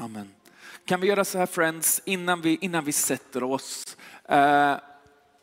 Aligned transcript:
Amen. 0.00 0.30
Kan 0.84 1.00
vi 1.00 1.06
göra 1.06 1.24
så 1.24 1.38
här 1.38 1.46
friends, 1.46 2.02
innan 2.04 2.40
vi, 2.40 2.58
innan 2.60 2.84
vi 2.84 2.92
sätter 2.92 3.42
oss. 3.42 3.96
Eh, 4.24 4.76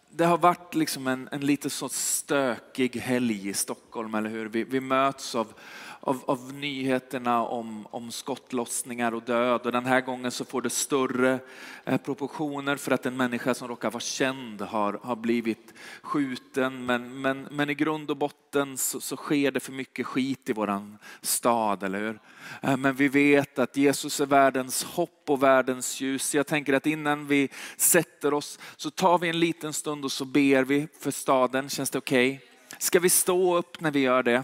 det 0.10 0.26
har 0.26 0.38
varit 0.38 0.76
liksom 0.76 1.08
en, 1.08 1.30
en 1.32 1.46
lite 1.46 1.70
så 1.70 1.90
stökig 1.90 2.96
helg 2.96 3.50
i 3.50 3.54
Stockholm, 3.54 4.16
eller 4.16 4.30
hur? 4.30 4.46
Vi, 4.46 4.64
vi 4.64 4.80
möts 4.80 5.36
av, 5.36 5.54
av, 6.08 6.24
av, 6.26 6.54
nyheterna 6.54 7.44
om, 7.44 7.88
om 7.92 8.12
skottlossningar 8.12 9.14
och 9.14 9.24
död. 9.24 9.62
Och 9.66 9.72
den 9.72 9.86
här 9.86 10.02
gången 10.02 10.32
så 10.32 10.46
får 10.46 10.62
det 10.62 10.70
större 10.70 11.40
eh, 11.86 11.98
proportioner 11.98 12.76
för 12.76 12.92
att 12.92 13.06
en 13.06 13.18
människa 13.18 13.54
som 13.54 13.68
råkar 13.68 13.92
vara 13.92 14.00
känd 14.00 14.62
har, 14.62 15.00
har 15.04 15.16
blivit 15.16 15.74
skjuten. 16.02 16.86
Men, 16.86 17.22
men, 17.22 17.48
men 17.52 17.70
i 17.70 17.74
grund 17.74 18.12
och 18.12 18.18
botten 18.18 18.78
så, 18.78 19.02
så 19.02 19.16
sker 19.16 19.52
det 19.52 19.60
för 19.60 19.72
mycket 19.72 20.06
skit 20.06 20.50
i 20.50 20.54
våran 20.54 20.98
stad, 21.22 21.84
eller 21.84 22.00
hur? 22.00 22.20
Eh, 22.62 22.78
men 22.78 22.96
vi 22.96 23.08
vet 23.08 23.60
att 23.60 23.78
Jesus 23.78 24.20
är 24.20 24.26
världens 24.26 24.84
hopp 24.84 25.24
och 25.28 25.44
världens 25.44 26.02
ljus. 26.02 26.36
Jag 26.36 26.48
tänker 26.48 26.74
att 26.74 26.86
innan 26.86 27.28
vi 27.28 27.50
sätter 27.78 28.34
oss 28.34 28.60
så 28.76 28.90
tar 28.90 29.18
vi 29.18 29.30
en 29.30 29.40
liten 29.40 29.74
stund 29.74 30.06
och 30.06 30.12
så 30.12 30.26
ber 30.26 30.64
vi 30.64 30.88
för 31.00 31.12
staden. 31.12 31.70
Känns 31.70 31.90
det 31.90 31.98
okej? 31.98 32.36
Okay? 32.36 32.48
Ska 32.80 33.00
vi 33.00 33.10
stå 33.10 33.58
upp 33.58 33.82
när 33.82 33.92
vi 33.92 34.00
gör 34.00 34.24
det? 34.24 34.44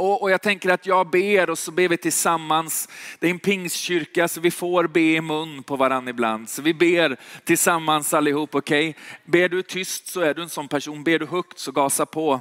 Och, 0.00 0.22
och, 0.22 0.30
jag 0.30 0.42
tänker 0.42 0.70
att 0.70 0.86
jag 0.86 1.10
ber 1.10 1.50
och 1.50 1.58
så 1.58 1.70
ber 1.70 1.88
vi 1.88 1.96
tillsammans. 1.96 2.88
Det 3.18 3.26
är 3.26 3.30
en 3.30 3.38
pingstkyrka 3.38 4.28
så 4.28 4.40
vi 4.40 4.50
får 4.50 4.86
be 4.86 5.00
i 5.00 5.20
mun 5.20 5.62
på 5.62 5.76
varandra 5.76 6.10
ibland. 6.10 6.48
Så 6.48 6.62
vi 6.62 6.74
ber 6.74 7.16
tillsammans 7.44 8.14
allihop, 8.14 8.54
okej? 8.54 8.88
Okay? 8.88 9.02
Ber 9.24 9.48
du 9.48 9.62
tyst 9.62 10.06
så 10.06 10.20
är 10.20 10.34
du 10.34 10.42
en 10.42 10.48
sån 10.48 10.68
person. 10.68 11.04
Ber 11.04 11.18
du 11.18 11.26
högt 11.26 11.58
så 11.58 11.72
gasa 11.72 12.06
på. 12.06 12.40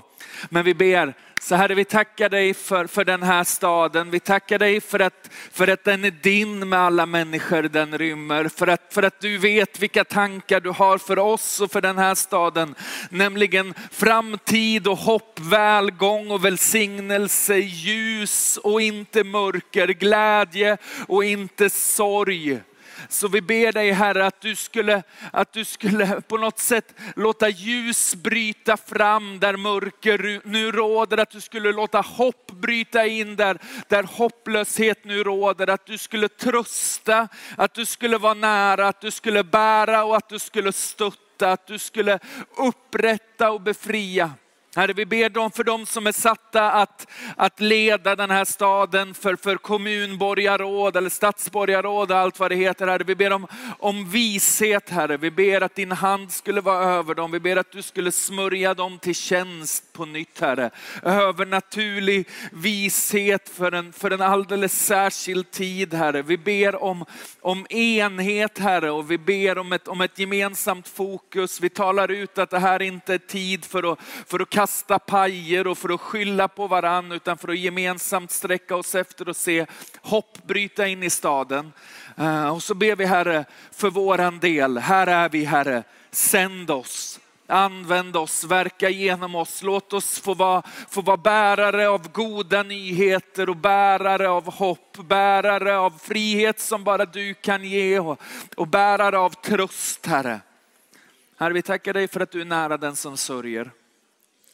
Men 0.49 0.65
vi 0.65 0.73
ber 0.73 1.13
så 1.39 1.55
Herre, 1.55 1.75
vi 1.75 1.85
tackar 1.85 2.29
dig 2.29 2.53
för, 2.53 2.87
för 2.87 3.05
den 3.05 3.23
här 3.23 3.43
staden. 3.43 4.11
Vi 4.11 4.19
tackar 4.19 4.59
dig 4.59 4.81
för 4.81 4.99
att, 4.99 5.29
för 5.51 5.67
att 5.67 5.83
den 5.83 6.05
är 6.05 6.11
din 6.11 6.69
med 6.69 6.79
alla 6.79 7.05
människor 7.05 7.63
den 7.63 7.97
rymmer. 7.97 8.47
För 8.47 8.67
att, 8.67 8.93
för 8.93 9.03
att 9.03 9.19
du 9.19 9.37
vet 9.37 9.79
vilka 9.79 10.03
tankar 10.03 10.59
du 10.59 10.69
har 10.69 10.97
för 10.97 11.19
oss 11.19 11.61
och 11.61 11.71
för 11.71 11.81
den 11.81 11.97
här 11.97 12.15
staden. 12.15 12.75
Nämligen 13.09 13.73
framtid 13.91 14.87
och 14.87 14.97
hopp, 14.97 15.39
välgång 15.39 16.31
och 16.31 16.45
välsignelse, 16.45 17.55
ljus 17.55 18.57
och 18.57 18.81
inte 18.81 19.23
mörker, 19.23 19.87
glädje 19.87 20.77
och 21.07 21.23
inte 21.23 21.69
sorg. 21.69 22.59
Så 23.09 23.27
vi 23.27 23.41
ber 23.41 23.71
dig 23.71 23.91
Herre 23.91 24.25
att 24.25 24.41
du 24.41 24.55
skulle, 24.55 25.03
att 25.31 25.53
du 25.53 25.65
skulle 25.65 26.21
på 26.21 26.37
något 26.37 26.59
sätt 26.59 26.93
låta 27.15 27.49
ljus 27.49 28.15
bryta 28.15 28.77
fram 28.77 29.39
där 29.39 29.57
mörker 29.57 30.41
nu 30.43 30.71
råder. 30.71 31.17
Att 31.17 31.29
du 31.29 31.41
skulle 31.41 31.71
låta 31.71 32.01
hopp 32.01 32.51
bryta 32.51 33.05
in 33.05 33.35
där, 33.35 33.57
där 33.87 34.03
hopplöshet 34.03 35.05
nu 35.05 35.23
råder. 35.23 35.69
Att 35.69 35.85
du 35.85 35.97
skulle 35.97 36.27
trösta, 36.27 37.27
att 37.55 37.73
du 37.73 37.85
skulle 37.85 38.17
vara 38.17 38.33
nära, 38.33 38.87
att 38.87 39.01
du 39.01 39.11
skulle 39.11 39.43
bära 39.43 40.03
och 40.03 40.17
att 40.17 40.29
du 40.29 40.39
skulle 40.39 40.73
stötta. 40.73 41.51
Att 41.51 41.67
du 41.67 41.79
skulle 41.79 42.19
upprätta 42.57 43.51
och 43.51 43.61
befria. 43.61 44.31
Herre, 44.75 44.93
vi 44.93 45.05
ber 45.05 45.29
dem 45.29 45.51
för 45.51 45.63
dem 45.63 45.85
som 45.85 46.07
är 46.07 46.11
satta 46.11 46.71
att, 46.71 47.07
att 47.35 47.59
leda 47.59 48.15
den 48.15 48.31
här 48.31 48.45
staden, 48.45 49.13
för, 49.13 49.35
för 49.35 49.55
kommunborgarråd 49.55 50.95
eller 50.95 51.09
stadsborgarråd 51.09 52.11
och 52.11 52.17
allt 52.17 52.39
vad 52.39 52.51
det 52.51 52.55
heter. 52.55 52.87
Herre, 52.87 53.03
vi 53.03 53.15
ber 53.15 53.31
om, 53.31 53.47
om 53.79 54.09
vishet 54.09 54.89
Herre. 54.89 55.17
Vi 55.17 55.31
ber 55.31 55.61
att 55.61 55.75
din 55.75 55.91
hand 55.91 56.31
skulle 56.31 56.61
vara 56.61 56.83
över 56.83 57.15
dem. 57.15 57.31
Vi 57.31 57.39
ber 57.39 57.55
att 57.55 57.71
du 57.71 57.81
skulle 57.81 58.11
smörja 58.11 58.73
dem 58.73 58.99
till 58.99 59.15
tjänst 59.15 59.93
på 59.93 60.05
nytt 60.05 60.39
Herre. 60.39 60.69
Övernaturlig 61.03 62.27
vishet 62.51 63.49
för 63.49 63.71
en, 63.71 63.93
för 63.93 64.11
en 64.11 64.21
alldeles 64.21 64.85
särskild 64.85 65.51
tid 65.51 65.93
Herre. 65.93 66.21
Vi 66.21 66.37
ber 66.37 66.83
om, 66.83 67.05
om 67.41 67.67
enhet 67.69 68.57
Herre 68.59 68.91
och 68.91 69.11
vi 69.11 69.17
ber 69.17 69.57
om 69.57 69.73
ett, 69.73 69.87
om 69.87 70.01
ett 70.01 70.19
gemensamt 70.19 70.87
fokus. 70.87 71.61
Vi 71.61 71.69
talar 71.69 72.11
ut 72.11 72.37
att 72.37 72.49
det 72.49 72.59
här 72.59 72.81
inte 72.81 73.13
är 73.13 73.17
tid 73.17 73.65
för 73.65 73.91
att, 73.91 73.99
för 74.27 74.39
att 74.39 74.58
kasta 74.59 74.99
pajer 74.99 75.67
och 75.67 75.77
för 75.77 75.93
att 75.93 76.01
skylla 76.01 76.47
på 76.47 76.67
varann 76.67 77.11
utan 77.11 77.37
för 77.37 77.47
att 77.47 77.59
gemensamt 77.59 78.31
sträcka 78.31 78.75
oss 78.75 78.95
efter 78.95 79.29
och 79.29 79.35
se 79.35 79.65
hopp 80.01 80.37
bryta 80.47 80.87
in 80.87 81.03
i 81.03 81.09
staden. 81.09 81.73
Eh, 82.17 82.49
och 82.49 82.63
så 82.63 82.73
ber 82.73 82.95
vi 82.95 83.05
Herre 83.05 83.45
för 83.71 83.89
våran 83.89 84.39
del. 84.39 84.77
Här 84.77 85.07
är 85.07 85.29
vi 85.29 85.45
Herre, 85.45 85.83
sänd 86.11 86.71
oss. 86.71 87.19
Använd 87.47 88.15
oss, 88.15 88.43
verka 88.43 88.89
genom 88.89 89.35
oss. 89.35 89.63
Låt 89.63 89.93
oss 89.93 90.19
få 90.19 90.33
vara, 90.33 90.63
få 90.89 91.01
vara 91.01 91.17
bärare 91.17 91.89
av 91.89 92.11
goda 92.11 92.63
nyheter 92.63 93.49
och 93.49 93.57
bärare 93.57 94.29
av 94.29 94.53
hopp, 94.53 94.97
bärare 94.97 95.77
av 95.77 95.93
frihet 96.01 96.59
som 96.59 96.83
bara 96.83 97.05
du 97.05 97.33
kan 97.33 97.63
ge 97.63 97.99
och, 97.99 98.21
och 98.55 98.67
bärare 98.67 99.19
av 99.19 99.29
tröst 99.29 100.05
Herre. 100.05 100.39
Herre, 101.37 101.53
vi 101.53 101.61
tackar 101.61 101.93
dig 101.93 102.07
för 102.07 102.19
att 102.19 102.31
du 102.31 102.41
är 102.41 102.45
nära 102.45 102.77
den 102.77 102.95
som 102.95 103.17
sörjer. 103.17 103.71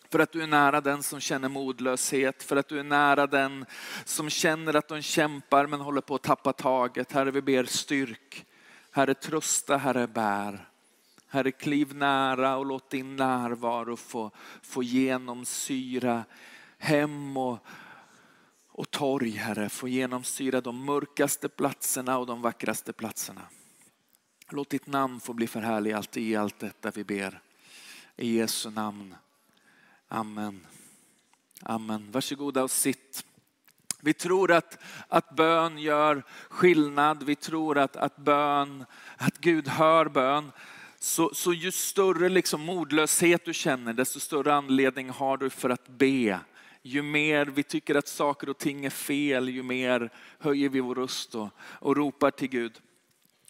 För 0.09 0.19
att 0.19 0.31
du 0.31 0.43
är 0.43 0.47
nära 0.47 0.81
den 0.81 1.03
som 1.03 1.19
känner 1.19 1.49
modlöshet, 1.49 2.43
för 2.43 2.55
att 2.55 2.67
du 2.67 2.79
är 2.79 2.83
nära 2.83 3.27
den 3.27 3.65
som 4.05 4.29
känner 4.29 4.75
att 4.75 4.87
de 4.87 5.01
kämpar 5.01 5.67
men 5.67 5.81
håller 5.81 6.01
på 6.01 6.15
att 6.15 6.23
tappa 6.23 6.53
taget. 6.53 7.11
Herre, 7.11 7.31
vi 7.31 7.41
ber 7.41 7.63
styrk. 7.63 8.45
Herre, 8.91 9.13
trösta, 9.13 9.77
Herre, 9.77 10.07
bär. 10.07 10.69
Herre, 11.27 11.51
kliv 11.51 11.95
nära 11.95 12.57
och 12.57 12.65
låt 12.65 12.89
din 12.89 13.15
närvaro 13.15 13.95
få, 13.95 14.31
få 14.61 14.83
genomsyra 14.83 16.23
hem 16.77 17.37
och, 17.37 17.59
och 18.69 18.91
torg, 18.91 19.29
Herre. 19.29 19.69
Få 19.69 19.87
genomsyra 19.87 20.61
de 20.61 20.85
mörkaste 20.85 21.49
platserna 21.49 22.17
och 22.17 22.25
de 22.25 22.41
vackraste 22.41 22.93
platserna. 22.93 23.41
Låt 24.49 24.69
ditt 24.69 24.87
namn 24.87 25.19
få 25.19 25.33
bli 25.33 25.47
förhärligat 25.47 26.17
i 26.17 26.35
allt 26.35 26.59
detta 26.59 26.91
vi 26.91 27.03
ber. 27.03 27.41
I 28.17 28.37
Jesu 28.37 28.69
namn. 28.69 29.15
Amen. 30.15 30.67
Amen. 31.61 32.11
Varsågoda 32.11 32.63
och 32.63 32.71
sitt. 32.71 33.25
Vi 34.01 34.13
tror 34.13 34.51
att, 34.51 34.77
att 35.07 35.35
bön 35.35 35.77
gör 35.77 36.23
skillnad. 36.49 37.23
Vi 37.23 37.35
tror 37.35 37.77
att, 37.77 37.95
att 37.95 38.17
bön, 38.17 38.85
att 39.17 39.37
Gud 39.37 39.67
hör 39.67 40.05
bön. 40.05 40.51
Så, 40.99 41.33
så 41.33 41.53
ju 41.53 41.71
större 41.71 42.29
liksom 42.29 42.61
modlöshet 42.61 43.45
du 43.45 43.53
känner, 43.53 43.93
desto 43.93 44.19
större 44.19 44.53
anledning 44.53 45.09
har 45.09 45.37
du 45.37 45.49
för 45.49 45.69
att 45.69 45.87
be. 45.87 46.39
Ju 46.81 47.01
mer 47.01 47.45
vi 47.45 47.63
tycker 47.63 47.95
att 47.95 48.07
saker 48.07 48.49
och 48.49 48.57
ting 48.57 48.85
är 48.85 48.89
fel, 48.89 49.49
ju 49.49 49.63
mer 49.63 50.09
höjer 50.39 50.69
vi 50.69 50.79
vår 50.79 50.95
röst 50.95 51.35
och, 51.35 51.49
och 51.59 51.97
ropar 51.97 52.31
till 52.31 52.49
Gud. 52.49 52.73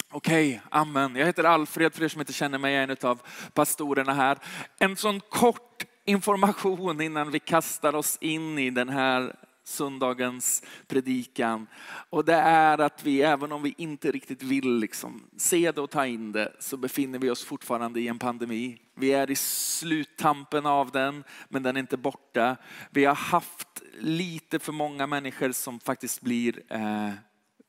Okej, 0.10 0.50
okay, 0.50 0.60
amen. 0.70 1.16
Jag 1.16 1.26
heter 1.26 1.44
Alfred 1.44 1.94
för 1.94 2.04
er 2.04 2.08
som 2.08 2.22
inte 2.22 2.34
känner 2.34 2.58
mig, 2.58 2.74
jag 2.74 2.84
är 2.84 2.88
en 2.88 3.10
av 3.10 3.22
pastorerna 3.54 4.14
här. 4.14 4.38
En 4.80 4.96
sån 4.96 5.20
kort 5.20 5.86
information 6.06 7.02
innan 7.02 7.32
vi 7.32 7.40
kastar 7.40 7.96
oss 7.96 8.18
in 8.22 8.60
i 8.60 8.70
den 8.70 8.90
här 8.90 9.36
söndagens 9.64 10.64
predikan. 10.88 11.68
Och 12.10 12.26
det 12.26 12.34
är 12.36 12.78
att 12.78 13.04
vi, 13.04 13.22
även 13.22 13.52
om 13.52 13.64
vi 13.64 13.76
inte 13.78 14.12
riktigt 14.12 14.44
vill 14.44 14.78
liksom 14.78 15.24
se 15.38 15.72
det 15.72 15.82
och 15.82 15.90
ta 15.90 16.06
in 16.06 16.32
det, 16.32 16.54
så 16.60 16.78
befinner 16.78 17.20
vi 17.20 17.30
oss 17.30 17.44
fortfarande 17.44 18.00
i 18.00 18.08
en 18.08 18.20
pandemi. 18.20 18.78
Vi 18.96 19.14
är 19.14 19.32
i 19.32 19.36
sluttampen 19.36 20.66
av 20.66 20.92
den, 20.92 21.24
men 21.50 21.64
den 21.64 21.76
är 21.76 21.80
inte 21.80 21.98
borta. 21.98 22.58
Vi 22.90 23.06
har 23.06 23.16
haft 23.16 23.82
lite 24.00 24.60
för 24.60 24.72
många 24.72 25.08
människor 25.08 25.52
som 25.52 25.80
faktiskt 25.80 26.22
blir 26.22 26.62
eh, 26.70 27.12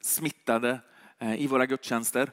smittade 0.00 0.80
eh, 1.18 1.42
i 1.42 1.46
våra 1.46 1.66
gudstjänster. 1.66 2.30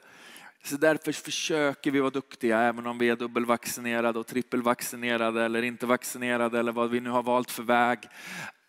Så 0.64 0.76
därför 0.76 1.12
försöker 1.12 1.90
vi 1.90 2.00
vara 2.00 2.10
duktiga, 2.10 2.60
även 2.60 2.86
om 2.86 2.98
vi 2.98 3.08
är 3.08 3.16
dubbelvaccinerade 3.16 4.18
och 4.18 4.26
trippelvaccinerade 4.26 5.44
eller 5.44 5.62
inte 5.62 5.86
vaccinerade 5.86 6.58
eller 6.58 6.72
vad 6.72 6.90
vi 6.90 7.00
nu 7.00 7.10
har 7.10 7.22
valt 7.22 7.50
för 7.50 7.62
väg. 7.62 7.98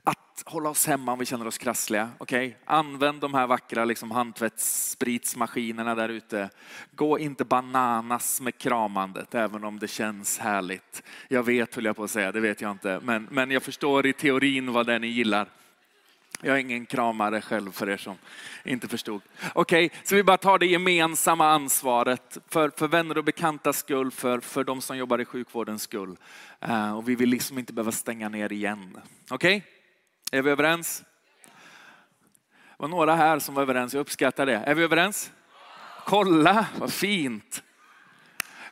Att 0.03 0.43
hålla 0.45 0.69
oss 0.69 0.87
hemma 0.87 1.11
om 1.11 1.19
vi 1.19 1.25
känner 1.25 1.47
oss 1.47 1.57
krassliga. 1.57 2.09
Okay? 2.19 2.53
Använd 2.65 3.21
de 3.21 3.33
här 3.33 3.47
vackra 3.47 3.85
liksom, 3.85 4.11
handtvättsspritsmaskinerna 4.11 5.95
där 5.95 6.09
ute. 6.09 6.49
Gå 6.91 7.19
inte 7.19 7.45
bananas 7.45 8.41
med 8.41 8.57
kramandet, 8.57 9.35
även 9.35 9.63
om 9.63 9.79
det 9.79 9.87
känns 9.87 10.39
härligt. 10.39 11.03
Jag 11.27 11.43
vet, 11.43 11.75
höll 11.75 11.85
jag 11.85 11.95
på 11.95 12.03
att 12.03 12.11
säga, 12.11 12.31
det 12.31 12.39
vet 12.39 12.61
jag 12.61 12.71
inte. 12.71 12.99
Men, 13.03 13.27
men 13.31 13.51
jag 13.51 13.63
förstår 13.63 14.05
i 14.05 14.13
teorin 14.13 14.73
vad 14.73 14.85
det 14.85 14.93
är 14.93 14.99
ni 14.99 15.07
gillar. 15.07 15.49
Jag 16.45 16.55
är 16.55 16.59
ingen 16.59 16.85
kramare 16.85 17.41
själv 17.41 17.71
för 17.71 17.89
er 17.89 17.97
som 17.97 18.17
inte 18.63 18.87
förstod. 18.87 19.21
Okej, 19.53 19.85
okay, 19.85 19.99
så 20.03 20.15
vi 20.15 20.23
bara 20.23 20.37
tar 20.37 20.59
det 20.59 20.65
gemensamma 20.65 21.49
ansvaret 21.49 22.37
för, 22.49 22.71
för 22.77 22.87
vänner 22.87 23.17
och 23.17 23.23
bekanta 23.23 23.73
skull, 23.73 24.11
för, 24.11 24.39
för 24.39 24.63
de 24.63 24.81
som 24.81 24.97
jobbar 24.97 25.21
i 25.21 25.25
sjukvårdens 25.25 25.81
skull. 25.81 26.17
Uh, 26.67 26.97
och 26.97 27.09
vi 27.09 27.15
vill 27.15 27.29
liksom 27.29 27.59
inte 27.59 27.73
behöva 27.73 27.91
stänga 27.91 28.29
ner 28.29 28.51
igen. 28.51 28.97
Okej, 29.29 29.57
okay? 29.57 30.39
är 30.39 30.41
vi 30.41 30.51
överens? 30.51 31.03
Det 31.43 32.75
var 32.77 32.87
några 32.87 33.15
här 33.15 33.39
som 33.39 33.55
var 33.55 33.61
överens, 33.61 33.93
jag 33.93 34.01
uppskattar 34.01 34.45
det. 34.45 34.55
Är 34.55 34.75
vi 34.75 34.83
överens? 34.83 35.31
Kolla, 36.05 36.65
vad 36.77 36.93
fint. 36.93 37.63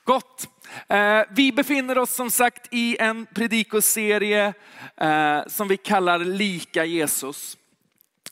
Gott. 0.03 0.49
Eh, 0.87 1.21
vi 1.29 1.51
befinner 1.51 1.97
oss 1.97 2.15
som 2.15 2.31
sagt 2.31 2.67
i 2.71 2.97
en 2.99 3.25
predikoserie 3.25 4.53
eh, 4.97 5.39
som 5.47 5.67
vi 5.67 5.77
kallar 5.77 6.19
Lika 6.19 6.85
Jesus. 6.85 7.57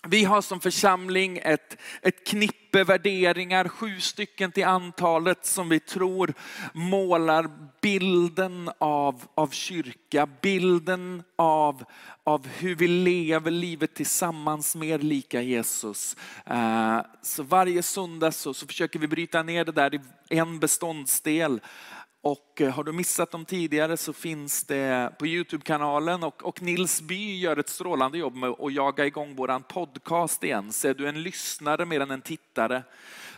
Vi 0.07 0.24
har 0.24 0.42
som 0.42 0.59
församling 0.59 1.38
ett, 1.44 1.77
ett 2.01 2.27
knippe 2.27 2.83
värderingar, 2.83 3.68
sju 3.68 4.00
stycken 4.00 4.51
till 4.51 4.65
antalet, 4.65 5.45
som 5.45 5.69
vi 5.69 5.80
tror 5.80 6.33
målar 6.74 7.50
bilden 7.81 8.71
av, 8.77 9.24
av 9.36 9.48
kyrka, 9.48 10.27
bilden 10.42 11.24
av, 11.36 11.83
av 12.24 12.48
hur 12.48 12.75
vi 12.75 12.88
lever 12.88 13.51
livet 13.51 13.95
tillsammans 13.95 14.75
mer 14.75 15.00
lika 15.00 15.42
Jesus. 15.42 16.15
Eh, 16.45 17.00
så 17.21 17.44
varje 17.44 17.83
söndag 17.83 18.31
så, 18.31 18.53
så 18.53 18.68
försöker 18.68 19.00
vi 19.00 19.07
bryta 19.07 19.44
ner 19.44 19.65
det 19.65 19.71
där 19.71 19.94
i 19.95 20.00
en 20.38 20.59
beståndsdel. 20.59 21.62
Och 22.24 22.62
eh, 22.62 22.70
har 22.70 22.84
du 22.84 22.92
missat 22.92 23.32
dem 23.32 23.46
tidigare 23.46 23.98
så 23.98 24.14
finns 24.14 24.64
det 24.64 25.12
på 25.20 25.28
Youtube-kanalen 25.28 26.24
och, 26.24 26.44
och 26.44 26.62
Nils 26.62 27.02
By 27.02 27.40
gör 27.40 27.58
ett 27.58 27.70
strålande 27.70 28.18
jobb 28.18 28.36
med 28.36 28.50
att 28.50 28.74
jaga 28.74 29.06
igång 29.06 29.36
våran 29.36 29.64
podcast 29.64 30.44
igen. 30.44 30.72
Så 30.72 30.88
är 30.88 30.94
du 30.94 31.08
en 31.08 31.24
lyssnare 31.24 31.86
mer 31.86 32.00
än 32.00 32.12
en 32.12 32.22
tittare 32.22 32.84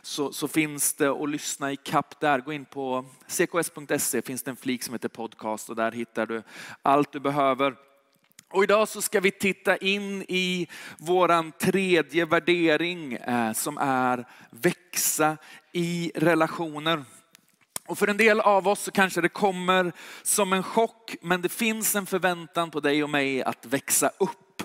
så, 0.01 0.33
så 0.33 0.47
finns 0.47 0.93
det 0.93 1.09
att 1.09 1.29
lyssna 1.29 1.71
i 1.71 1.75
kapp 1.75 2.19
där. 2.19 2.39
Gå 2.39 2.53
in 2.53 2.65
på 2.65 3.05
cks.se 3.27 4.21
finns 4.21 4.43
det 4.43 4.51
en 4.51 4.57
flik 4.57 4.83
som 4.83 4.93
heter 4.93 5.09
podcast 5.09 5.69
och 5.69 5.75
där 5.75 5.91
hittar 5.91 6.25
du 6.25 6.43
allt 6.81 7.11
du 7.11 7.19
behöver. 7.19 7.75
Och 8.49 8.63
idag 8.63 8.87
så 8.87 9.01
ska 9.01 9.19
vi 9.19 9.31
titta 9.31 9.77
in 9.77 10.21
i 10.27 10.67
våran 10.97 11.51
tredje 11.51 12.25
värdering 12.25 13.13
eh, 13.13 13.53
som 13.53 13.77
är 13.77 14.25
växa 14.49 15.37
i 15.71 16.11
relationer. 16.15 17.03
Och 17.87 17.97
för 17.97 18.07
en 18.07 18.17
del 18.17 18.39
av 18.39 18.67
oss 18.67 18.79
så 18.79 18.91
kanske 18.91 19.21
det 19.21 19.29
kommer 19.29 19.91
som 20.23 20.53
en 20.53 20.63
chock, 20.63 21.15
men 21.21 21.41
det 21.41 21.49
finns 21.49 21.95
en 21.95 22.05
förväntan 22.05 22.71
på 22.71 22.79
dig 22.79 23.03
och 23.03 23.09
mig 23.09 23.43
att 23.43 23.65
växa 23.65 24.11
upp. 24.19 24.63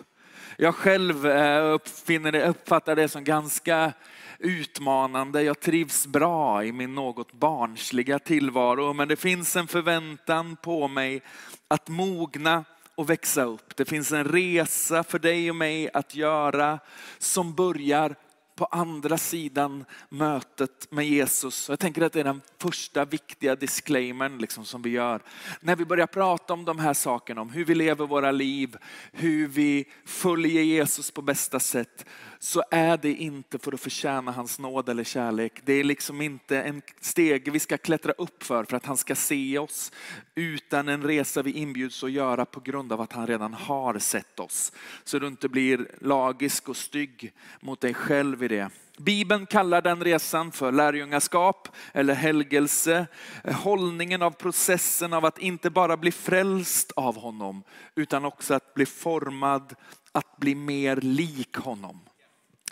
Jag 0.56 0.74
själv 0.74 1.26
eh, 1.26 1.72
uppfinner 1.72 2.32
det, 2.32 2.48
uppfattar 2.48 2.96
det 2.96 3.08
som 3.08 3.24
ganska 3.24 3.92
utmanande. 4.38 5.42
Jag 5.42 5.60
trivs 5.60 6.06
bra 6.06 6.64
i 6.64 6.72
min 6.72 6.94
något 6.94 7.32
barnsliga 7.32 8.18
tillvaro, 8.18 8.92
men 8.92 9.08
det 9.08 9.16
finns 9.16 9.56
en 9.56 9.66
förväntan 9.66 10.56
på 10.56 10.88
mig 10.88 11.22
att 11.68 11.88
mogna 11.88 12.64
och 12.94 13.10
växa 13.10 13.42
upp. 13.42 13.76
Det 13.76 13.84
finns 13.84 14.12
en 14.12 14.24
resa 14.24 15.04
för 15.04 15.18
dig 15.18 15.50
och 15.50 15.56
mig 15.56 15.90
att 15.94 16.14
göra 16.14 16.78
som 17.18 17.54
börjar 17.54 18.16
på 18.58 18.64
andra 18.64 19.18
sidan 19.18 19.84
mötet 20.08 20.86
med 20.90 21.08
Jesus. 21.08 21.68
Jag 21.68 21.78
tänker 21.78 22.02
att 22.02 22.12
det 22.12 22.20
är 22.20 22.24
den 22.24 22.40
första 22.58 23.04
viktiga 23.04 23.56
disclaimern 23.56 24.38
liksom 24.38 24.64
som 24.64 24.82
vi 24.82 24.90
gör. 24.90 25.22
När 25.60 25.76
vi 25.76 25.84
börjar 25.84 26.06
prata 26.06 26.52
om 26.52 26.64
de 26.64 26.78
här 26.78 26.94
sakerna, 26.94 27.40
om 27.40 27.50
hur 27.50 27.64
vi 27.64 27.74
lever 27.74 28.06
våra 28.06 28.30
liv, 28.30 28.76
hur 29.12 29.46
vi 29.46 29.84
följer 30.04 30.62
Jesus 30.62 31.10
på 31.10 31.22
bästa 31.22 31.60
sätt, 31.60 32.06
så 32.38 32.62
är 32.70 32.96
det 32.96 33.12
inte 33.12 33.58
för 33.58 33.72
att 33.72 33.80
förtjäna 33.80 34.32
hans 34.32 34.58
nåd 34.58 34.88
eller 34.88 35.04
kärlek. 35.04 35.52
Det 35.64 35.72
är 35.72 35.84
liksom 35.84 36.20
inte 36.20 36.62
en 36.62 36.82
steg 37.00 37.52
vi 37.52 37.58
ska 37.58 37.78
klättra 37.78 38.12
upp 38.12 38.42
för, 38.42 38.64
för 38.64 38.76
att 38.76 38.86
han 38.86 38.96
ska 38.96 39.14
se 39.14 39.58
oss, 39.58 39.92
utan 40.34 40.88
en 40.88 41.02
resa 41.02 41.42
vi 41.42 41.52
inbjuds 41.52 42.04
att 42.04 42.12
göra 42.12 42.44
på 42.44 42.60
grund 42.60 42.92
av 42.92 43.00
att 43.00 43.12
han 43.12 43.26
redan 43.26 43.54
har 43.54 43.98
sett 43.98 44.40
oss. 44.40 44.72
Så 45.04 45.18
du 45.18 45.26
inte 45.26 45.48
blir 45.48 45.88
lagisk 46.00 46.68
och 46.68 46.76
stygg 46.76 47.32
mot 47.60 47.80
dig 47.80 47.94
själv 47.94 48.42
i 48.42 48.48
det. 48.48 48.70
Bibeln 48.98 49.46
kallar 49.46 49.82
den 49.82 50.04
resan 50.04 50.52
för 50.52 50.72
lärjungaskap 50.72 51.68
eller 51.92 52.14
helgelse. 52.14 53.06
Hållningen 53.44 54.22
av 54.22 54.30
processen 54.30 55.12
av 55.12 55.24
att 55.24 55.38
inte 55.38 55.70
bara 55.70 55.96
bli 55.96 56.12
frälst 56.12 56.92
av 56.92 57.16
honom, 57.16 57.62
utan 57.94 58.24
också 58.24 58.54
att 58.54 58.74
bli 58.74 58.86
formad 58.86 59.74
att 60.12 60.36
bli 60.36 60.54
mer 60.54 60.96
lik 60.96 61.56
honom. 61.56 62.00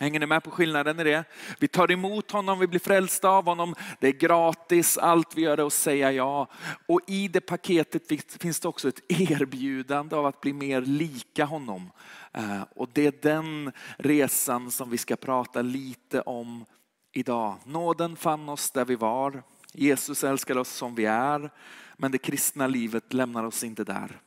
Hänger 0.00 0.20
ni 0.20 0.26
med 0.26 0.44
på 0.44 0.50
skillnaden 0.50 1.00
i 1.00 1.04
det? 1.04 1.24
Vi 1.58 1.68
tar 1.68 1.92
emot 1.92 2.30
honom, 2.30 2.58
vi 2.58 2.66
blir 2.66 2.80
frälsta 2.80 3.28
av 3.28 3.44
honom. 3.44 3.74
Det 4.00 4.08
är 4.08 4.12
gratis, 4.12 4.98
allt 4.98 5.36
vi 5.36 5.42
gör 5.42 5.58
är 5.58 5.66
att 5.66 5.72
säga 5.72 6.12
ja. 6.12 6.48
Och 6.86 7.00
i 7.06 7.28
det 7.28 7.40
paketet 7.40 8.02
finns 8.42 8.60
det 8.60 8.68
också 8.68 8.88
ett 8.88 9.00
erbjudande 9.08 10.16
av 10.16 10.26
att 10.26 10.40
bli 10.40 10.52
mer 10.52 10.80
lika 10.80 11.44
honom. 11.44 11.90
Eh, 12.32 12.62
och 12.76 12.88
det 12.92 13.06
är 13.06 13.14
den 13.22 13.72
resan 13.98 14.70
som 14.70 14.90
vi 14.90 14.98
ska 14.98 15.16
prata 15.16 15.62
lite 15.62 16.20
om 16.20 16.64
idag. 17.12 17.56
Nåden 17.64 18.16
fann 18.16 18.48
oss 18.48 18.70
där 18.70 18.84
vi 18.84 18.94
var. 18.94 19.42
Jesus 19.72 20.24
älskar 20.24 20.58
oss 20.58 20.70
som 20.70 20.94
vi 20.94 21.04
är. 21.04 21.50
Men 21.96 22.12
det 22.12 22.18
kristna 22.18 22.66
livet 22.66 23.12
lämnar 23.12 23.44
oss 23.44 23.64
inte 23.64 23.84
där. 23.84 24.20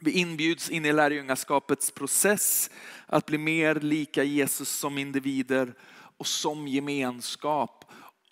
Vi 0.00 0.10
inbjuds 0.10 0.70
in 0.70 0.86
i 0.86 0.92
lärjungaskapets 0.92 1.90
process 1.90 2.70
att 3.06 3.26
bli 3.26 3.38
mer 3.38 3.74
lika 3.74 4.24
Jesus 4.24 4.68
som 4.68 4.98
individer 4.98 5.74
och 6.16 6.26
som 6.26 6.68
gemenskap. 6.68 7.84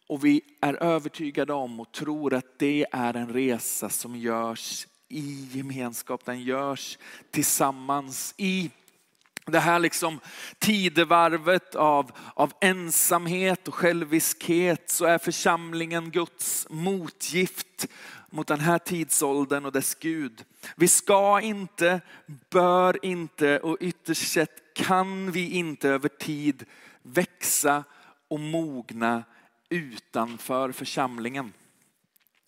Och 0.08 0.24
vi 0.24 0.42
är 0.60 0.74
övertygade 0.74 1.52
om 1.52 1.80
och 1.80 1.92
tror 1.92 2.34
att 2.34 2.58
det 2.58 2.86
är 2.92 3.14
en 3.14 3.32
resa 3.32 3.88
som 3.88 4.16
görs 4.16 4.86
i 5.08 5.48
gemenskap. 5.52 6.24
Den 6.24 6.42
görs 6.42 6.98
tillsammans 7.30 8.34
i 8.36 8.70
det 9.46 9.60
här 9.60 9.78
liksom 9.78 10.20
tidevarvet 10.58 11.74
av, 11.74 12.10
av 12.34 12.52
ensamhet 12.60 13.68
och 13.68 13.74
själviskhet 13.74 14.90
så 14.90 15.04
är 15.04 15.18
församlingen 15.18 16.10
Guds 16.10 16.66
motgift 16.70 17.86
mot 18.36 18.46
den 18.46 18.60
här 18.60 18.78
tidsåldern 18.78 19.64
och 19.64 19.72
dess 19.72 19.94
Gud. 19.94 20.44
Vi 20.76 20.88
ska 20.88 21.40
inte, 21.40 22.00
bör 22.50 23.04
inte 23.04 23.58
och 23.58 23.76
ytterst 23.80 24.32
sett 24.32 24.74
kan 24.74 25.30
vi 25.30 25.50
inte 25.50 25.88
över 25.88 26.08
tid 26.08 26.64
växa 27.02 27.84
och 28.28 28.40
mogna 28.40 29.24
utanför 29.68 30.72
församlingen. 30.72 31.52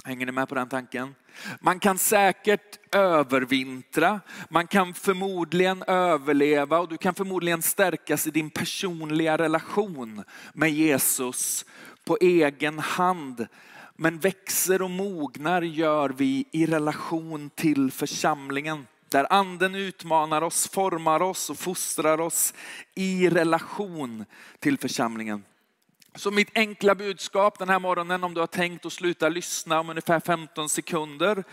Hänger 0.04 0.26
ni 0.26 0.32
med 0.32 0.48
på 0.48 0.54
den 0.54 0.68
tanken? 0.68 1.14
Man 1.60 1.80
kan 1.80 1.98
säkert 1.98 2.94
övervintra, 2.94 4.20
man 4.48 4.66
kan 4.66 4.94
förmodligen 4.94 5.84
överleva 5.86 6.78
och 6.78 6.88
du 6.88 6.96
kan 6.96 7.14
förmodligen 7.14 7.62
stärkas 7.62 8.26
i 8.26 8.30
din 8.30 8.50
personliga 8.50 9.38
relation 9.38 10.24
med 10.52 10.70
Jesus 10.70 11.64
på 12.04 12.18
egen 12.20 12.78
hand. 12.78 13.46
Men 14.00 14.18
växer 14.18 14.82
och 14.82 14.90
mognar 14.90 15.62
gör 15.62 16.08
vi 16.08 16.44
i 16.52 16.66
relation 16.66 17.50
till 17.54 17.90
församlingen. 17.90 18.86
Där 19.08 19.32
anden 19.32 19.74
utmanar 19.74 20.42
oss, 20.42 20.68
formar 20.68 21.22
oss 21.22 21.50
och 21.50 21.58
fostrar 21.58 22.20
oss 22.20 22.54
i 22.94 23.28
relation 23.28 24.24
till 24.58 24.78
församlingen. 24.78 25.44
Så 26.14 26.30
mitt 26.30 26.50
enkla 26.54 26.94
budskap 26.94 27.58
den 27.58 27.68
här 27.68 27.78
morgonen, 27.78 28.24
om 28.24 28.34
du 28.34 28.40
har 28.40 28.46
tänkt 28.46 28.86
att 28.86 28.92
sluta 28.92 29.28
lyssna 29.28 29.80
om 29.80 29.90
ungefär 29.90 30.20
15 30.20 30.68
sekunder, 30.68 31.44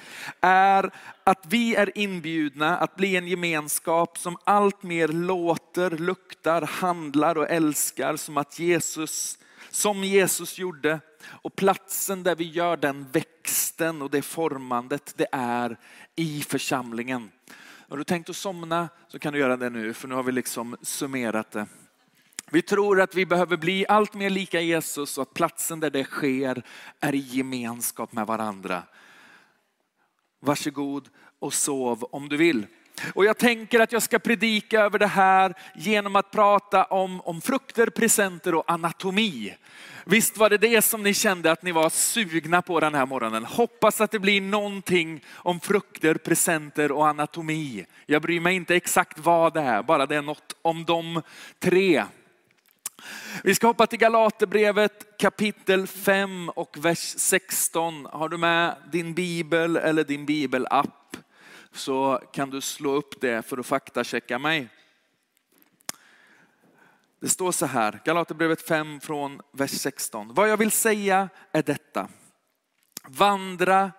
är 0.41 0.91
att 1.23 1.45
vi 1.49 1.75
är 1.75 1.97
inbjudna 1.97 2.77
att 2.77 2.95
bli 2.95 3.15
en 3.15 3.27
gemenskap 3.27 4.17
som 4.17 4.37
allt 4.43 4.83
mer 4.83 5.07
låter, 5.07 5.89
luktar, 5.91 6.61
handlar 6.61 7.37
och 7.37 7.49
älskar 7.49 8.15
som 8.15 8.37
att 8.37 8.59
Jesus, 8.59 9.37
som 9.69 10.03
Jesus 10.03 10.57
gjorde. 10.57 10.99
Och 11.27 11.55
platsen 11.55 12.23
där 12.23 12.35
vi 12.35 12.43
gör 12.43 12.77
den 12.77 13.05
växten 13.11 14.01
och 14.01 14.09
det 14.09 14.21
formandet, 14.21 15.13
det 15.17 15.27
är 15.31 15.77
i 16.15 16.41
församlingen. 16.41 17.31
Har 17.89 17.97
du 17.97 18.03
tänkt 18.03 18.29
att 18.29 18.35
somna 18.35 18.89
så 19.07 19.19
kan 19.19 19.33
du 19.33 19.39
göra 19.39 19.57
det 19.57 19.69
nu, 19.69 19.93
för 19.93 20.07
nu 20.07 20.15
har 20.15 20.23
vi 20.23 20.31
liksom 20.31 20.77
summerat 20.81 21.51
det. 21.51 21.67
Vi 22.51 22.61
tror 22.61 23.01
att 23.01 23.15
vi 23.15 23.25
behöver 23.25 23.57
bli 23.57 23.85
allt 23.87 24.13
mer 24.13 24.29
lika 24.29 24.61
Jesus 24.61 25.17
och 25.17 25.21
att 25.21 25.33
platsen 25.33 25.79
där 25.79 25.89
det 25.89 26.03
sker 26.03 26.63
är 26.99 27.15
i 27.15 27.17
gemenskap 27.17 28.13
med 28.13 28.27
varandra. 28.27 28.83
Varsågod 30.39 31.09
och 31.39 31.53
sov 31.53 32.03
om 32.03 32.29
du 32.29 32.37
vill. 32.37 32.67
Och 33.13 33.25
jag 33.25 33.37
tänker 33.37 33.79
att 33.79 33.91
jag 33.91 34.03
ska 34.03 34.19
predika 34.19 34.81
över 34.81 34.99
det 34.99 35.07
här 35.07 35.53
genom 35.75 36.15
att 36.15 36.31
prata 36.31 36.83
om, 36.83 37.21
om 37.21 37.41
frukter, 37.41 37.87
presenter 37.87 38.55
och 38.55 38.71
anatomi. 38.71 39.55
Visst 40.05 40.37
var 40.37 40.49
det 40.49 40.57
det 40.57 40.81
som 40.81 41.03
ni 41.03 41.13
kände 41.13 41.51
att 41.51 41.63
ni 41.63 41.71
var 41.71 41.89
sugna 41.89 42.61
på 42.61 42.79
den 42.79 42.93
här 42.93 43.05
morgonen. 43.05 43.45
Hoppas 43.45 44.01
att 44.01 44.11
det 44.11 44.19
blir 44.19 44.41
någonting 44.41 45.23
om 45.33 45.59
frukter, 45.59 46.15
presenter 46.15 46.91
och 46.91 47.07
anatomi. 47.07 47.85
Jag 48.05 48.21
bryr 48.21 48.39
mig 48.39 48.55
inte 48.55 48.75
exakt 48.75 49.19
vad 49.19 49.53
det 49.53 49.61
är, 49.61 49.83
bara 49.83 50.05
det 50.05 50.15
är 50.15 50.21
något 50.21 50.55
om 50.61 50.85
de 50.85 51.21
tre. 51.59 52.03
Vi 53.43 53.55
ska 53.55 53.67
hoppa 53.67 53.87
till 53.87 53.99
Galaterbrevet 53.99 55.17
kapitel 55.19 55.87
5 55.87 56.49
och 56.49 56.77
vers 56.81 57.15
16. 57.17 58.07
Har 58.11 58.29
du 58.29 58.37
med 58.37 58.75
din 58.91 59.13
bibel 59.13 59.77
eller 59.77 60.03
din 60.03 60.25
bibelapp 60.25 61.17
så 61.75 62.21
kan 62.33 62.49
du 62.49 62.61
slå 62.61 62.91
upp 62.91 63.21
det 63.21 63.45
för 63.45 63.57
att 63.57 63.65
faktachecka 63.65 64.39
mig. 64.39 64.69
Det 67.19 67.29
står 67.29 67.51
så 67.51 67.65
här, 67.65 68.01
Galaterbrevet 68.05 68.61
5 68.61 68.99
från 68.99 69.41
vers 69.51 69.71
16. 69.71 70.33
Vad 70.33 70.49
jag 70.49 70.57
vill 70.57 70.71
säga 70.71 71.29
är 71.51 71.63
detta. 71.63 72.09
Vandra 73.07 73.91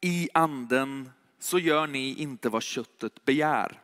i 0.00 0.28
anden 0.34 1.10
så 1.38 1.58
gör 1.58 1.86
ni 1.86 2.14
inte 2.14 2.48
vad 2.48 2.62
köttet 2.62 3.24
begär. 3.24 3.80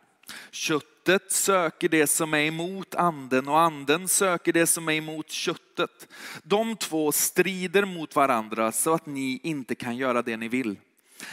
Köttet 0.51 1.33
söker 1.33 1.89
det 1.89 2.07
som 2.07 2.35
är 2.35 2.39
emot 2.39 2.95
anden 2.95 3.49
och 3.49 3.61
anden 3.61 4.09
söker 4.09 4.53
det 4.53 4.67
som 4.67 4.89
är 4.89 4.93
emot 4.93 5.31
köttet. 5.31 6.09
De 6.43 6.77
två 6.77 7.13
strider 7.13 7.85
mot 7.85 8.17
varandra 8.17 8.73
så 8.73 8.95
att 8.95 9.07
ni 9.07 9.41
inte 9.43 9.75
kan 9.75 9.97
göra 9.97 10.23
det 10.23 10.37
ni 10.37 10.49
vill. 10.49 10.77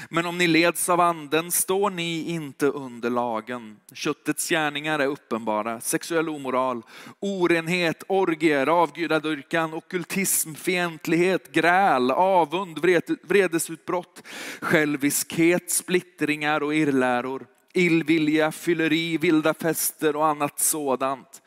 Men 0.10 0.26
om 0.26 0.38
ni 0.38 0.48
leds 0.48 0.90
av 0.90 1.02
anden 1.02 1.52
står 1.52 1.90
ni 1.90 2.30
inte 2.30 2.66
under 2.66 3.10
lagen. 3.10 3.78
Köttets 3.94 4.50
gärningar 4.50 5.00
är 5.00 5.08
uppenbara. 5.08 5.82
Sexuell 5.82 6.30
omoral, 6.30 6.82
orenhet, 7.20 8.04
orgier, 8.08 8.68
avgudadyrkan, 8.68 9.74
okultism, 9.74 10.54
fientlighet, 10.54 11.52
gräl, 11.52 12.12
avund, 12.12 12.80
vredesutbrott, 13.24 14.24
själviskhet, 14.62 15.72
splittringar 15.72 16.64
och 16.64 16.76
irrläror, 16.76 17.46
illvilja, 17.74 18.52
fylleri, 18.52 19.18
vilda 19.18 19.54
fester 19.54 20.16
och 20.16 20.28
annat 20.28 20.60
sådant. 20.60 21.42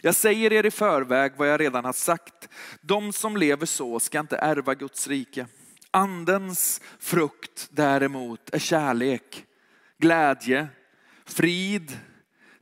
Jag 0.00 0.14
säger 0.14 0.52
er 0.52 0.66
i 0.66 0.70
förväg 0.70 1.32
vad 1.36 1.48
jag 1.48 1.60
redan 1.60 1.84
har 1.84 1.92
sagt. 1.92 2.48
De 2.80 3.12
som 3.12 3.36
lever 3.36 3.66
så 3.66 4.00
ska 4.00 4.20
inte 4.20 4.36
ärva 4.36 4.74
Guds 4.74 5.08
rike. 5.08 5.46
Andens 5.94 6.80
frukt 6.98 7.68
däremot 7.70 8.54
är 8.54 8.58
kärlek, 8.58 9.46
glädje, 9.98 10.68
frid, 11.24 11.98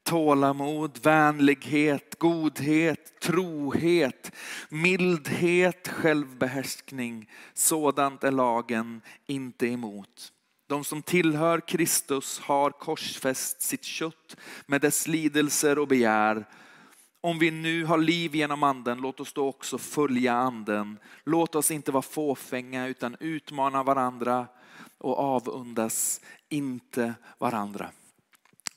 tålamod, 0.02 0.98
vänlighet, 1.02 2.18
godhet, 2.18 3.20
trohet, 3.20 4.32
mildhet, 4.68 5.88
självbehärskning. 5.88 7.30
Sådant 7.54 8.24
är 8.24 8.30
lagen 8.30 9.00
inte 9.26 9.66
emot. 9.66 10.32
De 10.66 10.84
som 10.84 11.02
tillhör 11.02 11.60
Kristus 11.68 12.38
har 12.38 12.70
korsfäst 12.70 13.62
sitt 13.62 13.84
kött 13.84 14.36
med 14.66 14.80
dess 14.80 15.06
lidelser 15.06 15.78
och 15.78 15.88
begär 15.88 16.44
om 17.20 17.38
vi 17.38 17.50
nu 17.50 17.84
har 17.84 17.98
liv 17.98 18.34
genom 18.34 18.62
anden, 18.62 18.98
låt 18.98 19.20
oss 19.20 19.32
då 19.32 19.48
också 19.48 19.78
följa 19.78 20.34
anden. 20.34 20.98
Låt 21.24 21.54
oss 21.54 21.70
inte 21.70 21.92
vara 21.92 22.02
fåfänga 22.02 22.86
utan 22.86 23.16
utmana 23.20 23.82
varandra 23.82 24.46
och 24.98 25.18
avundas 25.18 26.20
inte 26.48 27.14
varandra. 27.38 27.90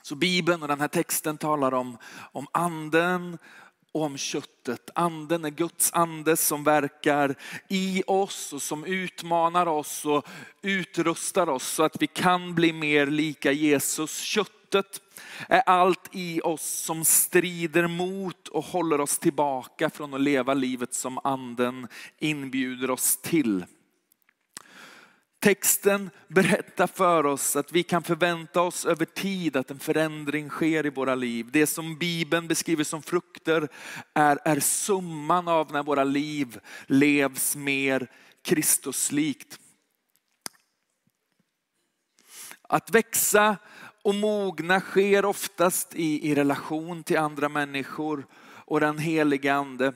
Så 0.01 0.15
Bibeln 0.15 0.62
och 0.62 0.67
den 0.67 0.81
här 0.81 0.88
texten 0.88 1.38
talar 1.38 1.73
om, 1.73 1.97
om 2.31 2.47
anden 2.51 3.38
och 3.91 4.01
om 4.01 4.17
köttet. 4.17 4.89
Anden 4.95 5.45
är 5.45 5.50
Guds 5.50 5.93
ande 5.93 6.38
som 6.38 6.63
verkar 6.63 7.35
i 7.67 8.03
oss 8.07 8.53
och 8.53 8.62
som 8.62 8.85
utmanar 8.85 9.67
oss 9.67 10.05
och 10.05 10.27
utrustar 10.62 11.50
oss 11.50 11.67
så 11.67 11.83
att 11.83 12.01
vi 12.01 12.07
kan 12.07 12.55
bli 12.55 12.73
mer 12.73 13.07
lika 13.07 13.51
Jesus. 13.51 14.19
kött. 14.19 14.50
Köttet 14.74 15.01
är 15.50 15.62
allt 15.65 16.10
i 16.12 16.42
oss 16.42 16.63
som 16.63 17.06
strider 17.06 17.88
mot 17.88 18.48
och 18.48 18.63
håller 18.63 19.01
oss 19.01 19.20
tillbaka 19.20 19.89
från 19.89 20.13
att 20.13 20.22
leva 20.22 20.53
livet 20.53 20.94
som 20.94 21.20
anden 21.24 21.88
inbjuder 22.20 22.89
oss 22.89 23.18
till. 23.18 23.65
Texten 25.39 26.10
berättar 26.27 26.88
för 26.88 27.25
oss 27.25 27.56
att 27.56 27.72
vi 27.72 27.84
kan 27.84 28.03
förvänta 28.03 28.62
oss 28.62 28.86
över 28.86 29.06
tid 29.06 29.56
att 29.56 29.72
en 29.72 29.80
förändring 29.80 30.50
sker 30.50 30.86
i 30.86 30.89
våra 30.89 31.15
liv. 31.15 31.50
Det 31.51 31.68
som 31.68 31.98
Bibeln 31.98 32.48
beskriver 32.48 32.84
som 32.84 33.03
frukter 33.03 33.68
är, 34.13 34.39
är 34.46 34.60
summan 34.60 35.48
av 35.48 35.72
när 35.72 35.84
våra 35.84 36.03
liv 36.03 36.60
levs 36.88 37.56
mer 37.56 38.08
Kristuslikt. 38.42 39.60
Att 42.62 42.89
växa 42.89 43.58
och 44.03 44.15
mogna 44.15 44.79
sker 44.79 45.25
oftast 45.25 45.95
i, 45.95 46.29
i 46.29 46.36
relation 46.36 47.03
till 47.03 47.17
andra 47.17 47.50
människor 47.50 48.25
och 48.65 48.79
den 48.79 48.98
helige 48.98 49.53
ande. 49.53 49.93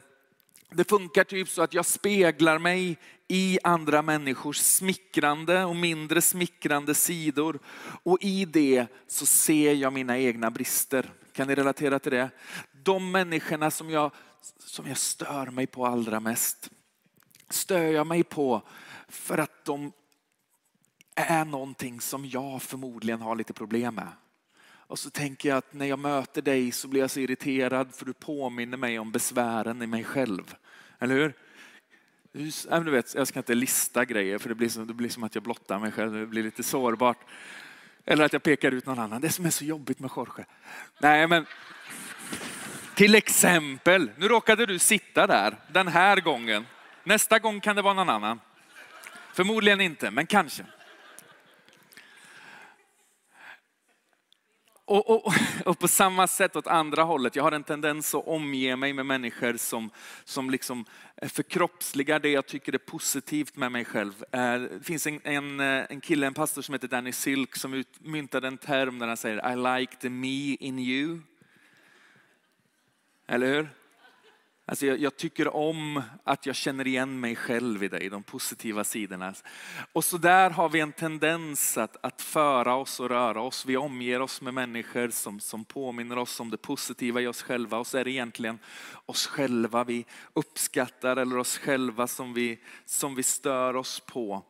Det 0.70 0.90
funkar 0.90 1.24
typ 1.24 1.50
så 1.50 1.62
att 1.62 1.74
jag 1.74 1.86
speglar 1.86 2.60
mig 2.60 2.98
i 3.28 3.60
andra 3.64 4.02
människors 4.02 4.58
smickrande 4.58 5.66
och 5.66 5.76
mindre 5.76 6.22
smickrande 6.22 6.96
sidor. 6.96 7.60
Och 8.04 8.18
i 8.22 8.46
det 8.46 8.88
så 9.08 9.26
ser 9.26 9.74
jag 9.74 9.94
mina 9.94 10.18
egna 10.18 10.52
brister. 10.52 11.10
Kan 11.34 11.48
ni 11.48 11.56
relatera 11.56 12.00
till 12.00 12.12
det? 12.12 12.30
De 12.84 13.12
människorna 13.12 13.72
som 13.72 13.90
jag, 13.90 14.12
som 14.60 14.88
jag 14.88 14.98
stör 14.98 15.46
mig 15.46 15.68
på 15.68 15.86
allra 15.86 16.20
mest. 16.20 16.70
Stör 17.50 17.92
jag 17.92 18.08
mig 18.08 18.24
på 18.24 18.62
för 19.08 19.38
att 19.38 19.66
de 19.66 19.92
är 21.18 21.46
någonting 21.46 22.02
som 22.02 22.26
jag 22.26 22.62
förmodligen 22.62 23.22
har 23.22 23.36
lite 23.36 23.54
problem 23.54 23.96
med. 23.96 24.12
Och 24.88 25.00
så 25.00 25.10
tänker 25.10 25.50
jag 25.50 25.58
att 25.58 25.74
när 25.74 25.86
jag 25.86 26.00
möter 26.00 26.42
dig 26.42 26.72
så 26.72 26.88
blir 26.88 27.02
jag 27.02 27.10
så 27.10 27.20
irriterad 27.20 27.96
för 27.96 28.06
du 28.06 28.14
påminner 28.14 28.78
mig 28.78 29.00
om 29.00 29.12
besvären 29.12 29.82
i 29.82 29.88
mig 29.88 30.04
själv. 30.04 30.56
Eller 31.00 31.16
hur? 31.16 31.34
Du 32.84 32.92
vet, 32.92 33.16
jag 33.16 33.28
ska 33.28 33.40
inte 33.40 33.56
lista 33.56 34.06
grejer 34.06 34.38
för 34.38 34.50
det 34.50 34.56
blir, 34.56 34.70
som, 34.70 34.88
det 34.88 34.94
blir 34.94 35.10
som 35.10 35.24
att 35.24 35.36
jag 35.36 35.44
blottar 35.44 35.80
mig 35.80 35.92
själv. 35.92 36.14
Det 36.14 36.26
blir 36.26 36.44
lite 36.44 36.64
sårbart. 36.64 37.18
Eller 38.06 38.26
att 38.26 38.34
jag 38.34 38.44
pekar 38.44 38.72
ut 38.72 38.86
någon 38.86 39.00
annan. 39.00 39.22
Det 39.22 39.30
som 39.30 39.46
är 39.46 39.50
så 39.50 39.66
jobbigt 39.66 40.00
med 40.00 40.12
Jorge. 40.16 40.46
Nej 41.00 41.28
men, 41.28 41.46
till 42.96 43.16
exempel, 43.16 44.12
nu 44.18 44.28
råkade 44.28 44.66
du 44.66 44.80
sitta 44.80 45.28
där 45.28 45.58
den 45.68 45.88
här 45.88 46.22
gången. 46.22 46.66
Nästa 47.04 47.40
gång 47.40 47.60
kan 47.60 47.76
det 47.76 47.82
vara 47.82 47.94
någon 47.94 48.10
annan. 48.10 48.40
Förmodligen 49.34 49.82
inte, 49.82 50.12
men 50.12 50.28
kanske. 50.28 50.66
Och, 54.88 55.10
och, 55.10 55.34
och, 55.66 55.80
på 55.80 55.88
samma 55.88 56.28
sätt 56.28 56.56
åt 56.56 56.68
andra 56.68 57.04
hållet, 57.04 57.36
jag 57.36 57.44
har 57.44 57.52
en 57.52 57.64
tendens 57.64 58.16
att 58.16 58.28
omge 58.28 58.76
mig 58.76 58.94
med 58.94 59.06
människor 59.06 59.58
som, 59.58 59.90
som 60.24 60.50
liksom 60.50 60.86
förkroppsligar 61.22 62.20
det 62.20 62.30
jag 62.30 62.46
tycker 62.46 62.74
är 62.74 62.78
positivt 62.78 63.56
med 63.56 63.72
mig 63.72 63.86
själv. 63.86 64.24
Eh, 64.32 64.54
det 64.60 64.84
finns 64.84 65.08
en, 65.08 65.20
en, 65.24 65.60
eh, 65.60 65.86
en 65.90 66.02
kille, 66.02 66.28
en 66.28 66.34
pastor 66.34 66.62
som 66.62 66.74
heter 66.74 66.88
Danny 66.88 67.12
Silk 67.12 67.56
som 67.56 67.84
myntade 68.00 68.48
en 68.48 68.58
term 68.58 69.00
där 69.00 69.08
han 69.08 69.18
säger 69.18 69.54
I 69.54 69.80
like 69.80 69.96
the 69.96 70.10
me 70.10 70.56
in 70.56 70.80
you. 70.80 71.20
Eller 73.28 73.48
hur? 73.48 73.70
Alltså 74.70 74.86
jag, 74.86 75.00
jag, 75.00 75.18
tycker 75.18 75.56
om 75.56 76.02
att 76.24 76.46
jag 76.46 76.56
känner 76.56 76.88
igen 76.88 77.20
mig 77.20 77.36
själv 77.36 77.84
i 77.84 77.88
dig, 77.88 78.10
de 78.10 78.24
positiva 78.24 78.84
sidorna. 78.84 79.34
Och 79.94 80.04
så 80.04 80.18
där 80.18 80.50
har 80.50 80.70
vi 80.70 80.80
en 80.80 80.92
tendens 80.92 81.78
att, 81.78 81.98
att 82.02 82.22
föra 82.22 82.76
oss 82.76 83.00
och 83.00 83.10
röra 83.10 83.42
oss. 83.42 83.66
Vi 83.66 83.78
omger 83.78 84.22
oss 84.22 84.42
med 84.42 84.54
människor 84.54 85.10
som, 85.10 85.40
som 85.40 85.66
påminner 85.66 86.18
oss 86.18 86.40
om 86.40 86.50
det 86.50 86.58
positiva 86.58 87.22
i 87.22 87.28
oss 87.28 87.42
själva. 87.42 87.78
Och 87.78 87.88
så 87.88 87.98
är 87.98 88.04
det 88.04 88.12
egentligen 88.12 88.60
oss 89.06 89.28
själva 89.28 89.84
vi 89.84 90.06
uppskattar 90.34 91.18
eller 91.18 91.38
oss 91.38 91.58
själva 91.58 92.08
som 92.08 92.34
vi, 92.34 92.60
som 92.86 93.16
vi 93.16 93.24
stör 93.24 93.76
oss 93.76 94.00
på. 94.00 94.44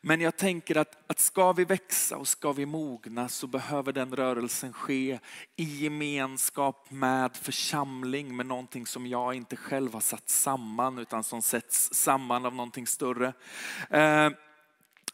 Men 0.00 0.20
jag 0.20 0.36
tänker 0.36 0.76
att, 0.76 1.10
att 1.10 1.18
ska 1.18 1.52
vi 1.52 1.64
växa 1.64 2.16
och 2.16 2.28
ska 2.28 2.52
vi 2.52 2.66
mogna 2.66 3.28
så 3.28 3.46
behöver 3.46 3.92
den 3.92 4.16
rörelsen 4.16 4.72
ske 4.72 5.18
i 5.56 5.64
gemenskap 5.64 6.90
med 6.90 7.36
församling, 7.36 8.36
med 8.36 8.46
någonting 8.46 8.86
som 8.86 9.06
jag 9.06 9.34
inte 9.34 9.56
själv 9.56 9.92
har 9.92 10.00
satt 10.00 10.28
samman 10.28 10.98
utan 10.98 11.24
som 11.24 11.42
sätts 11.42 11.94
samman 11.94 12.46
av 12.46 12.54
någonting 12.54 12.86
större. 12.86 13.32
Eh, 13.90 14.30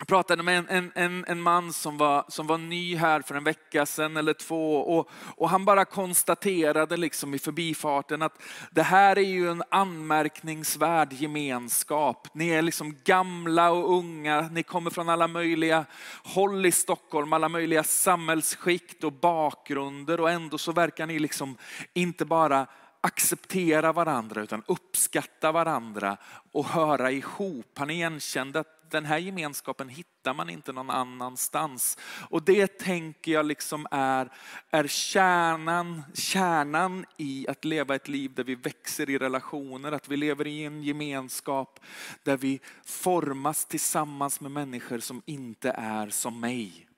jag 0.03 0.07
pratade 0.09 0.43
med 0.43 0.65
en, 0.69 0.93
en, 0.95 1.25
en, 1.29 1.41
man 1.41 1.73
som 1.73 1.99
var, 1.99 2.25
som 2.29 2.47
var 2.47 2.59
ny 2.59 2.97
här 2.97 3.23
för 3.23 3.35
en 3.35 3.45
vecka 3.45 3.87
sedan 3.87 4.17
eller 4.17 4.33
två 4.33 4.77
och, 4.77 5.11
och 5.37 5.51
han 5.51 5.65
bara 5.65 5.85
konstaterade 5.85 6.97
liksom 6.97 7.35
i 7.35 7.39
förbifarten 7.39 8.23
att 8.23 8.43
det 8.71 8.83
här 8.83 9.19
är 9.19 9.23
ju 9.23 9.51
en 9.51 9.63
anmärkningsvärd 9.69 11.13
gemenskap. 11.13 12.29
Ni 12.35 12.49
är 12.49 12.63
liksom 12.63 12.97
gamla 13.05 13.71
och 13.71 13.93
unga, 13.93 14.49
ni 14.53 14.63
kommer 14.63 14.91
från 14.91 15.09
alla 15.09 15.29
möjliga 15.29 15.85
håll 16.25 16.67
i 16.67 16.73
Stockholm, 16.73 17.33
alla 17.33 17.49
möjliga 17.49 17.85
samhällsskikt 17.85 19.05
och 19.05 19.13
bakgrunder 19.13 20.21
och 20.21 20.31
ändå 20.31 20.59
så 20.59 20.73
verkar 20.73 21.07
ni 21.07 21.19
liksom 21.19 21.57
inte 21.95 22.25
bara 22.25 22.67
acceptera 23.01 23.93
varandra 23.93 24.43
utan 24.43 24.63
uppskatta 24.67 25.53
varandra 25.53 26.17
och 26.53 26.67
höra 26.67 27.11
ihop. 27.11 27.79
Han 27.79 27.91
igenkände 27.91 28.61
att 28.61 28.82
den 28.93 29.05
här 29.05 29.19
gemenskapen 29.19 29.89
hittar 29.89 30.35
man 30.35 30.51
inte 30.51 30.73
någon 30.73 30.91
annanstans. 30.91 31.99
Och 32.29 32.43
det 32.43 32.79
tänker 32.79 33.33
jag 33.33 33.47
liksom 33.47 33.87
är, 33.91 34.33
är 34.71 34.87
kärnan, 34.87 36.03
kärnan 36.15 37.05
i 37.17 37.49
att 37.49 37.65
leva 37.65 37.95
ett 37.95 38.09
liv 38.09 38.35
där 38.35 38.45
vi 38.45 38.55
växer 38.55 39.11
i 39.11 39.19
relationer, 39.19 39.93
att 39.93 40.09
vi 40.09 40.17
lever 40.17 40.47
i 40.47 40.65
en 40.65 40.83
gemenskap 40.83 41.81
där 42.23 42.37
vi 42.37 42.61
formas 42.85 43.65
tillsammans 43.65 44.41
med 44.41 44.51
människor 44.51 44.99
som 44.99 45.23
inte 45.27 45.71
är 45.71 46.09
som 46.11 46.41
mig. 46.41 46.89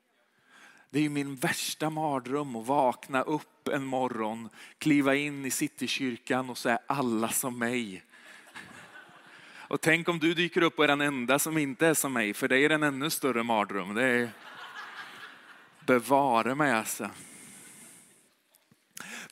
Det 0.89 1.05
är 1.05 1.09
min 1.09 1.35
värsta 1.35 1.89
mardröm 1.89 2.55
att 2.55 2.67
vakna 2.67 3.21
upp 3.21 3.67
en 3.67 3.85
morgon, 3.85 4.49
kliva 4.77 5.15
in 5.15 5.45
i 5.45 5.51
Citykyrkan 5.51 6.49
och 6.49 6.57
så 6.57 6.69
är 6.69 6.77
alla 6.87 7.29
som 7.29 7.59
mig. 7.59 8.03
Och 9.67 9.81
tänk 9.81 10.09
om 10.09 10.19
du 10.19 10.33
dyker 10.33 10.61
upp 10.61 10.79
och 10.79 10.83
är 10.83 10.87
den 10.87 11.01
enda 11.01 11.39
som 11.39 11.57
inte 11.57 11.87
är 11.87 11.93
som 11.93 12.13
mig, 12.13 12.33
för 12.33 12.47
dig 12.47 12.65
är 12.65 12.69
det 12.69 12.75
en 12.75 12.83
ännu 12.83 13.09
större 13.09 13.43
mardröm. 13.43 13.93
Det 13.93 14.03
är... 14.03 14.29
Bevare 15.85 16.55
mig 16.55 16.71
alltså. 16.71 17.09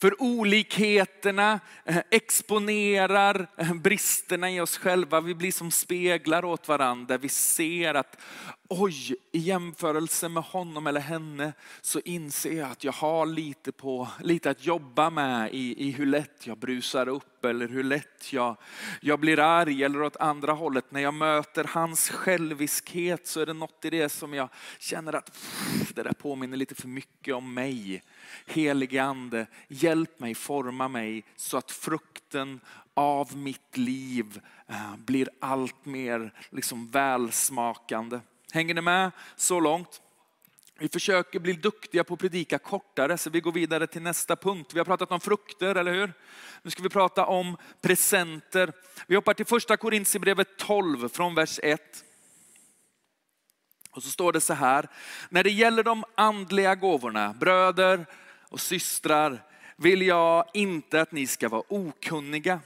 För 0.02 0.22
olikheterna 0.22 1.60
eh, 1.86 2.02
exponerar 2.12 3.48
eh, 3.58 3.74
bristerna 3.74 4.52
i 4.52 4.60
oss 4.60 4.78
själva. 4.78 5.22
Vi 5.22 5.36
blir 5.36 5.52
som 5.52 5.72
speglar 5.72 6.46
åt 6.46 6.68
varandra. 6.68 7.18
Vi 7.18 7.30
ser 7.30 7.94
att 7.94 8.22
oj, 8.70 9.16
i 9.32 9.40
jämförelse 9.40 10.30
med 10.30 10.44
honom 10.44 10.88
eller 10.88 11.02
henne 11.02 11.54
så 11.82 12.00
inser 12.06 12.54
jag 12.54 12.72
att 12.72 12.84
jag 12.84 12.92
har 12.92 13.26
lite, 13.26 13.72
på, 13.72 14.08
lite 14.20 14.50
att 14.50 14.66
jobba 14.66 15.10
med 15.10 15.54
i, 15.54 15.88
i 15.88 15.92
hur 15.92 16.06
lätt 16.06 16.48
jag 16.48 16.58
brusar 16.58 17.08
upp 17.08 17.46
eller 17.46 17.68
hur 17.68 17.84
lätt 17.84 18.34
jag, 18.34 18.58
jag 19.02 19.20
blir 19.20 19.40
arg 19.40 19.84
eller 19.84 20.02
åt 20.02 20.18
andra 20.18 20.54
hållet. 20.54 20.86
När 20.90 21.02
jag 21.02 21.14
möter 21.14 21.64
hans 21.64 22.10
själviskhet 22.10 23.28
så 23.28 23.40
är 23.40 23.46
det 23.46 23.54
något 23.54 23.86
i 23.86 23.90
det 23.90 24.10
som 24.10 24.34
jag 24.34 24.50
känner 24.80 25.14
att 25.14 25.26
pff, 25.26 25.94
det 25.94 26.04
där 26.04 26.14
påminner 26.14 26.58
lite 26.58 26.76
för 26.76 26.88
mycket 26.88 27.36
om 27.36 27.54
mig. 27.54 28.04
Helige 28.46 29.04
ande, 29.04 29.46
hjälp 29.68 30.20
mig, 30.20 30.36
forma 30.36 30.88
mig 30.88 31.24
så 31.36 31.58
att 31.58 31.72
frukten 31.72 32.60
av 32.94 33.38
mitt 33.38 33.78
liv 33.78 34.42
eh, 34.68 34.96
blir 34.98 35.30
allt 35.40 35.86
mer 35.86 36.34
liksom 36.50 36.88
välsmakande. 36.88 38.20
Hänger 38.54 38.74
ni 38.74 38.82
med 38.82 39.12
så 39.36 39.60
långt? 39.60 40.02
Vi 40.80 40.90
försöker 40.90 41.40
bli 41.40 41.54
duktiga 41.54 42.04
på 42.04 42.14
att 42.14 42.20
predika 42.20 42.58
kortare 42.58 43.18
så 43.18 43.30
vi 43.30 43.40
går 43.40 43.52
vidare 43.52 43.88
till 43.88 44.02
nästa 44.02 44.36
punkt. 44.36 44.74
Vi 44.74 44.80
har 44.80 44.86
pratat 44.86 45.12
om 45.12 45.20
frukter, 45.20 45.76
eller 45.76 45.94
hur? 45.94 46.14
Nu 46.62 46.72
ska 46.72 46.84
vi 46.84 46.90
prata 46.90 47.26
om 47.26 47.58
presenter. 47.82 48.74
Vi 49.08 49.16
hoppar 49.16 49.34
till 49.34 49.46
första 49.46 49.78
Korintierbrevet 49.78 50.58
12 50.58 51.10
från 51.10 51.36
vers 51.36 51.60
1. 51.64 51.82
Och 53.92 54.04
så 54.04 54.10
står 54.10 54.32
det 54.32 54.42
så 54.42 54.54
här, 54.54 54.90
när 55.30 55.44
det 55.44 55.52
gäller 55.52 55.84
de 55.84 56.04
andliga 56.16 56.76
gåvorna, 56.76 57.34
bröder 57.34 58.06
och 58.50 58.62
systrar, 58.62 59.44
vill 59.76 60.02
jag 60.02 60.46
inte 60.54 61.02
att 61.02 61.12
ni 61.12 61.28
ska 61.28 61.50
vara 61.50 61.64
okunniga. 61.68 62.60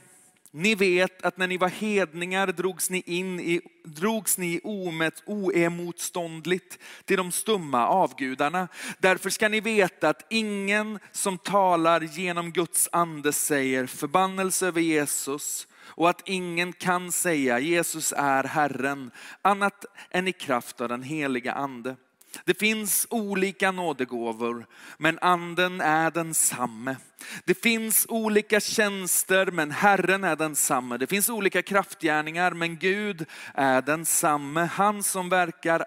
Ni 0.50 0.74
vet 0.74 1.22
att 1.22 1.36
när 1.36 1.46
ni 1.46 1.56
var 1.56 1.68
hedningar 1.68 2.46
drogs 2.46 2.90
ni 2.90 3.02
in 3.06 3.40
i, 3.40 3.60
drogs 3.84 4.38
ni 4.38 4.60
omet, 4.64 5.22
oemotståndligt 5.26 6.78
till 7.04 7.16
de 7.16 7.32
stumma 7.32 7.86
avgudarna. 7.86 8.68
Därför 8.98 9.30
ska 9.30 9.48
ni 9.48 9.60
veta 9.60 10.08
att 10.08 10.26
ingen 10.30 10.98
som 11.12 11.38
talar 11.38 12.00
genom 12.00 12.52
Guds 12.52 12.88
ande 12.92 13.32
säger 13.32 13.86
förbannelse 13.86 14.66
över 14.66 14.80
Jesus 14.80 15.68
och 15.80 16.10
att 16.10 16.28
ingen 16.28 16.72
kan 16.72 17.12
säga 17.12 17.58
Jesus 17.58 18.14
är 18.16 18.44
Herren 18.44 19.10
annat 19.42 19.84
än 20.10 20.28
i 20.28 20.32
kraft 20.32 20.80
av 20.80 20.88
den 20.88 21.02
heliga 21.02 21.52
ande. 21.52 21.96
Det 22.44 22.58
finns 22.58 23.06
olika 23.10 23.70
nådegåvor, 23.70 24.66
men 24.98 25.18
anden 25.18 25.80
är 25.80 26.10
densamme. 26.10 26.96
Det 27.44 27.54
finns 27.54 28.06
olika 28.08 28.60
tjänster, 28.60 29.46
men 29.46 29.70
Herren 29.70 30.24
är 30.24 30.36
densamme. 30.36 30.96
Det 30.96 31.06
finns 31.06 31.28
olika 31.28 31.62
kraftgärningar, 31.62 32.50
men 32.50 32.76
Gud 32.76 33.26
är 33.54 33.82
densamme. 33.82 34.60
Han 34.60 35.02
som 35.02 35.28
verkar 35.28 35.84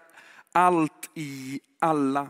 allt 0.51 1.09
i 1.15 1.59
alla. 1.79 2.27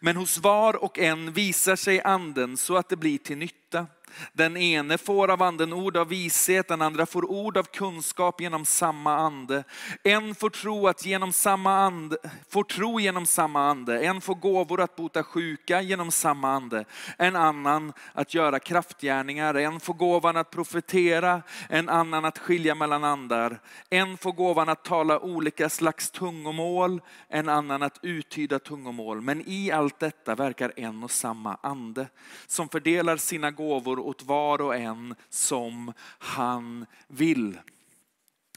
Men 0.00 0.16
hos 0.16 0.38
var 0.38 0.84
och 0.84 0.98
en 0.98 1.32
visar 1.32 1.76
sig 1.76 2.02
anden 2.02 2.56
så 2.56 2.76
att 2.76 2.88
det 2.88 2.96
blir 2.96 3.18
till 3.18 3.38
nytta. 3.38 3.86
Den 4.32 4.56
ene 4.56 4.98
får 4.98 5.30
av 5.30 5.42
anden 5.42 5.72
ord 5.72 5.96
av 5.96 6.08
vishet, 6.08 6.68
den 6.68 6.82
andra 6.82 7.06
får 7.06 7.30
ord 7.30 7.56
av 7.56 7.62
kunskap 7.62 8.40
genom 8.40 8.64
samma 8.64 9.16
ande. 9.16 9.64
En 10.02 10.34
får 10.34 10.50
tro, 10.50 10.88
att 10.88 11.06
genom 11.06 11.32
samma 11.32 11.76
ande, 11.76 12.16
får 12.48 12.64
tro 12.64 13.00
genom 13.00 13.26
samma 13.26 13.70
ande, 13.70 14.06
en 14.06 14.20
får 14.20 14.34
gåvor 14.34 14.80
att 14.80 14.96
bota 14.96 15.22
sjuka 15.22 15.80
genom 15.80 16.10
samma 16.10 16.50
ande, 16.50 16.84
en 17.18 17.36
annan 17.36 17.92
att 18.12 18.34
göra 18.34 18.58
kraftgärningar, 18.58 19.54
en 19.54 19.80
får 19.80 19.94
gåvan 19.94 20.36
att 20.36 20.50
profetera, 20.50 21.42
en 21.68 21.88
annan 21.88 22.24
att 22.24 22.38
skilja 22.38 22.74
mellan 22.74 23.04
andar, 23.04 23.60
en 23.90 24.16
får 24.16 24.32
gåvan 24.32 24.68
att 24.68 24.84
tala 24.84 25.18
olika 25.18 25.68
slags 25.68 26.10
tungomål, 26.10 27.00
en 27.28 27.48
annan 27.48 27.82
att 27.82 27.98
uttyda 28.02 28.58
tungomål. 28.58 29.20
Men 29.20 29.42
i 29.46 29.70
allt 29.70 29.98
detta 29.98 30.34
verkar 30.34 30.72
en 30.76 31.04
och 31.04 31.10
samma 31.10 31.58
ande 31.60 32.06
som 32.46 32.68
fördelar 32.68 33.16
sina 33.16 33.50
gåvor 33.50 34.03
åt 34.04 34.22
var 34.22 34.60
och 34.60 34.76
en 34.76 35.14
som 35.30 35.92
han 36.18 36.86
vill. 37.08 37.58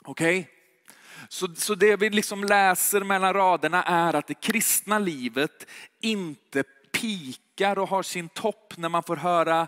Okej? 0.03 0.39
Okay? 0.39 0.53
Så, 1.29 1.55
så 1.55 1.75
det 1.75 1.95
vi 1.95 2.09
liksom 2.09 2.43
läser 2.43 3.01
mellan 3.03 3.33
raderna 3.33 3.83
är 3.83 4.13
att 4.13 4.27
det 4.27 4.33
kristna 4.33 4.99
livet 4.99 5.67
inte 5.99 6.63
pikar 6.91 7.79
och 7.79 7.89
har 7.89 8.03
sin 8.03 8.29
topp 8.29 8.73
när 8.77 8.89
man 8.89 9.03
får 9.03 9.15
höra 9.15 9.67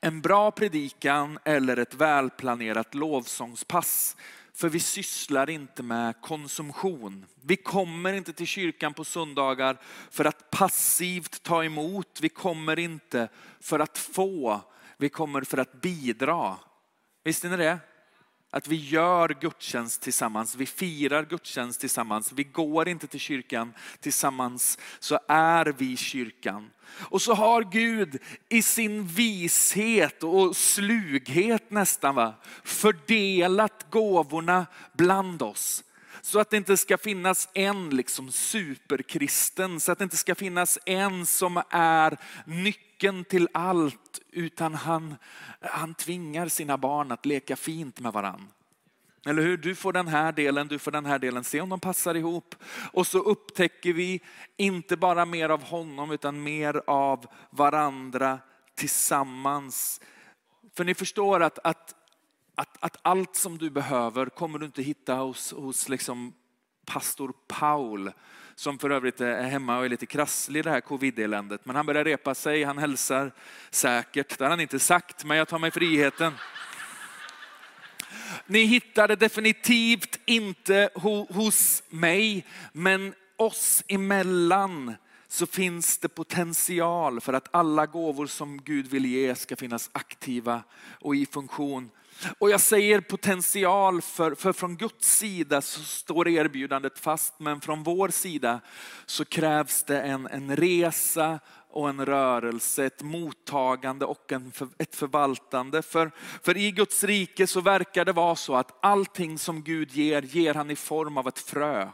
en 0.00 0.20
bra 0.20 0.50
predikan 0.50 1.38
eller 1.44 1.76
ett 1.76 1.94
välplanerat 1.94 2.94
lovsångspass. 2.94 4.16
För 4.54 4.68
vi 4.68 4.80
sysslar 4.80 5.50
inte 5.50 5.82
med 5.82 6.20
konsumtion. 6.20 7.26
Vi 7.42 7.56
kommer 7.56 8.12
inte 8.12 8.32
till 8.32 8.46
kyrkan 8.46 8.94
på 8.94 9.04
söndagar 9.04 9.76
för 10.10 10.24
att 10.24 10.50
passivt 10.50 11.42
ta 11.42 11.64
emot. 11.64 12.18
Vi 12.20 12.28
kommer 12.28 12.78
inte 12.78 13.28
för 13.60 13.78
att 13.78 13.98
få. 13.98 14.60
Vi 15.00 15.08
kommer 15.08 15.42
för 15.42 15.58
att 15.58 15.80
bidra. 15.80 16.56
Visste 17.24 17.48
ni 17.48 17.56
det? 17.56 17.78
Att 18.50 18.68
vi 18.68 18.76
gör 18.76 19.36
gudstjänst 19.40 20.02
tillsammans, 20.02 20.54
vi 20.54 20.66
firar 20.66 21.24
gudstjänst 21.24 21.80
tillsammans, 21.80 22.32
vi 22.32 22.44
går 22.44 22.88
inte 22.88 23.06
till 23.06 23.20
kyrkan 23.20 23.72
tillsammans, 24.00 24.78
så 24.98 25.18
är 25.28 25.66
vi 25.78 25.96
kyrkan. 25.96 26.70
Och 26.90 27.22
så 27.22 27.34
har 27.34 27.62
Gud 27.62 28.18
i 28.48 28.62
sin 28.62 29.06
vishet 29.06 30.22
och 30.22 30.56
slughet 30.56 31.70
nästan 31.70 32.14
va, 32.14 32.34
fördelat 32.64 33.86
gåvorna 33.90 34.66
bland 34.92 35.42
oss. 35.42 35.84
Så 36.22 36.40
att 36.40 36.50
det 36.50 36.56
inte 36.56 36.76
ska 36.76 36.98
finnas 36.98 37.48
en 37.54 37.90
liksom 37.90 38.32
superkristen, 38.32 39.80
så 39.80 39.92
att 39.92 39.98
det 39.98 40.04
inte 40.04 40.16
ska 40.16 40.34
finnas 40.34 40.78
en 40.86 41.26
som 41.26 41.62
är 41.70 42.18
nyckeln 42.46 43.24
till 43.24 43.48
allt, 43.54 44.20
utan 44.32 44.74
han, 44.74 45.16
han 45.60 45.94
tvingar 45.94 46.48
sina 46.48 46.78
barn 46.78 47.12
att 47.12 47.26
leka 47.26 47.56
fint 47.56 48.00
med 48.00 48.12
varann. 48.12 48.48
Eller 49.26 49.42
hur? 49.42 49.56
Du 49.56 49.74
får 49.74 49.92
den 49.92 50.08
här 50.08 50.32
delen, 50.32 50.68
du 50.68 50.78
får 50.78 50.90
den 50.90 51.06
här 51.06 51.18
delen. 51.18 51.44
Se 51.44 51.60
om 51.60 51.68
de 51.68 51.80
passar 51.80 52.14
ihop. 52.14 52.54
Och 52.92 53.06
så 53.06 53.18
upptäcker 53.18 53.92
vi 53.92 54.20
inte 54.56 54.96
bara 54.96 55.24
mer 55.24 55.48
av 55.48 55.62
honom 55.62 56.10
utan 56.10 56.42
mer 56.42 56.82
av 56.86 57.26
varandra 57.50 58.38
tillsammans. 58.74 60.00
För 60.76 60.84
ni 60.84 60.94
förstår 60.94 61.42
att, 61.42 61.58
att 61.64 61.94
att, 62.60 62.76
att 62.80 62.96
allt 63.02 63.36
som 63.36 63.58
du 63.58 63.70
behöver 63.70 64.26
kommer 64.26 64.58
du 64.58 64.66
inte 64.66 64.82
hitta 64.82 65.14
hos, 65.14 65.52
hos 65.52 65.88
liksom 65.88 66.34
pastor 66.86 67.32
Paul, 67.48 68.12
som 68.54 68.78
för 68.78 68.90
övrigt 68.90 69.20
är 69.20 69.42
hemma 69.42 69.78
och 69.78 69.84
är 69.84 69.88
lite 69.88 70.06
krasslig 70.06 70.60
i 70.60 70.62
det 70.62 70.70
här 70.70 70.80
covid-eländet. 70.80 71.64
Men 71.64 71.76
han 71.76 71.86
börjar 71.86 72.04
repa 72.04 72.34
sig, 72.34 72.64
han 72.64 72.78
hälsar 72.78 73.32
säkert. 73.70 74.38
Det 74.38 74.44
har 74.44 74.50
han 74.50 74.60
inte 74.60 74.78
sagt, 74.78 75.24
men 75.24 75.36
jag 75.36 75.48
tar 75.48 75.58
mig 75.58 75.70
friheten. 75.70 76.32
Ni 78.46 78.64
hittar 78.64 79.08
det 79.08 79.16
definitivt 79.16 80.20
inte 80.24 80.90
hos 81.28 81.82
mig, 81.88 82.46
men 82.72 83.14
oss 83.36 83.82
emellan 83.88 84.94
så 85.28 85.46
finns 85.46 85.98
det 85.98 86.08
potential 86.08 87.20
för 87.20 87.32
att 87.32 87.48
alla 87.50 87.86
gåvor 87.86 88.26
som 88.26 88.62
Gud 88.62 88.86
vill 88.86 89.06
ge 89.06 89.34
ska 89.34 89.56
finnas 89.56 89.90
aktiva 89.92 90.62
och 91.00 91.16
i 91.16 91.26
funktion. 91.26 91.90
Och 92.38 92.50
jag 92.50 92.60
säger 92.60 93.00
potential 93.00 94.02
för, 94.02 94.34
för 94.34 94.52
från 94.52 94.76
Guds 94.76 95.18
sida 95.18 95.60
så 95.60 95.80
står 95.80 96.28
erbjudandet 96.28 96.98
fast, 96.98 97.34
men 97.40 97.60
från 97.60 97.82
vår 97.82 98.08
sida 98.08 98.60
så 99.06 99.24
krävs 99.24 99.82
det 99.82 100.00
en, 100.00 100.26
en 100.26 100.56
resa 100.56 101.40
och 101.70 101.88
en 101.88 102.06
rörelse, 102.06 102.84
ett 102.84 103.02
mottagande 103.02 104.04
och 104.04 104.32
en, 104.32 104.52
ett 104.78 104.96
förvaltande. 104.96 105.82
För, 105.82 106.10
för 106.42 106.56
i 106.56 106.70
Guds 106.70 107.04
rike 107.04 107.46
så 107.46 107.60
verkar 107.60 108.04
det 108.04 108.12
vara 108.12 108.36
så 108.36 108.54
att 108.54 108.78
allting 108.82 109.38
som 109.38 109.62
Gud 109.62 109.92
ger, 109.92 110.22
ger 110.22 110.54
han 110.54 110.70
i 110.70 110.76
form 110.76 111.16
av 111.16 111.28
ett 111.28 111.38
frö. 111.38 111.88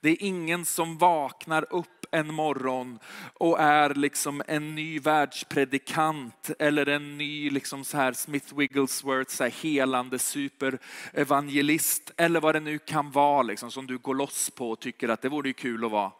Det 0.00 0.08
är 0.10 0.22
ingen 0.22 0.64
som 0.64 0.98
vaknar 0.98 1.66
upp 1.70 1.97
en 2.10 2.34
morgon 2.34 2.98
och 3.34 3.60
är 3.60 3.94
liksom 3.94 4.42
en 4.46 4.74
ny 4.74 4.98
världspredikant 4.98 6.50
eller 6.58 6.88
en 6.88 7.18
ny 7.18 7.50
liksom 7.50 7.84
så 7.84 7.96
här 7.96 8.12
Smith 8.12 8.54
Wigglesworth 8.54 9.30
så 9.30 9.44
här 9.44 9.50
helande 9.50 10.18
superevangelist 10.18 12.12
eller 12.16 12.40
vad 12.40 12.54
det 12.54 12.60
nu 12.60 12.78
kan 12.78 13.10
vara 13.10 13.42
liksom, 13.42 13.70
som 13.70 13.86
du 13.86 13.98
går 13.98 14.14
loss 14.14 14.50
på 14.50 14.70
och 14.70 14.80
tycker 14.80 15.08
att 15.08 15.22
det 15.22 15.28
vore 15.28 15.52
kul 15.52 15.84
att 15.84 15.90
vara. 15.90 16.12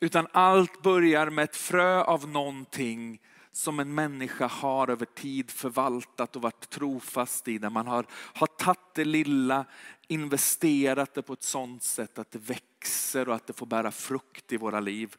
Utan 0.00 0.26
allt 0.32 0.82
börjar 0.82 1.30
med 1.30 1.44
ett 1.44 1.56
frö 1.56 2.02
av 2.02 2.28
någonting 2.28 3.18
som 3.52 3.80
en 3.80 3.94
människa 3.94 4.46
har 4.46 4.88
över 4.88 5.06
tid 5.06 5.50
förvaltat 5.50 6.36
och 6.36 6.42
varit 6.42 6.70
trofast 6.70 7.48
i. 7.48 7.58
Där 7.58 7.70
man 7.70 7.86
har, 7.86 8.06
har 8.10 8.46
tagit 8.46 8.94
det 8.94 9.04
lilla, 9.04 9.64
investerat 10.08 11.14
det 11.14 11.22
på 11.22 11.32
ett 11.32 11.42
sådant 11.42 11.82
sätt 11.82 12.18
att 12.18 12.30
det 12.30 12.38
växer 12.38 13.28
och 13.28 13.34
att 13.34 13.46
det 13.46 13.52
får 13.52 13.66
bära 13.66 13.90
frukt 13.90 14.52
i 14.52 14.56
våra 14.56 14.80
liv. 14.80 15.16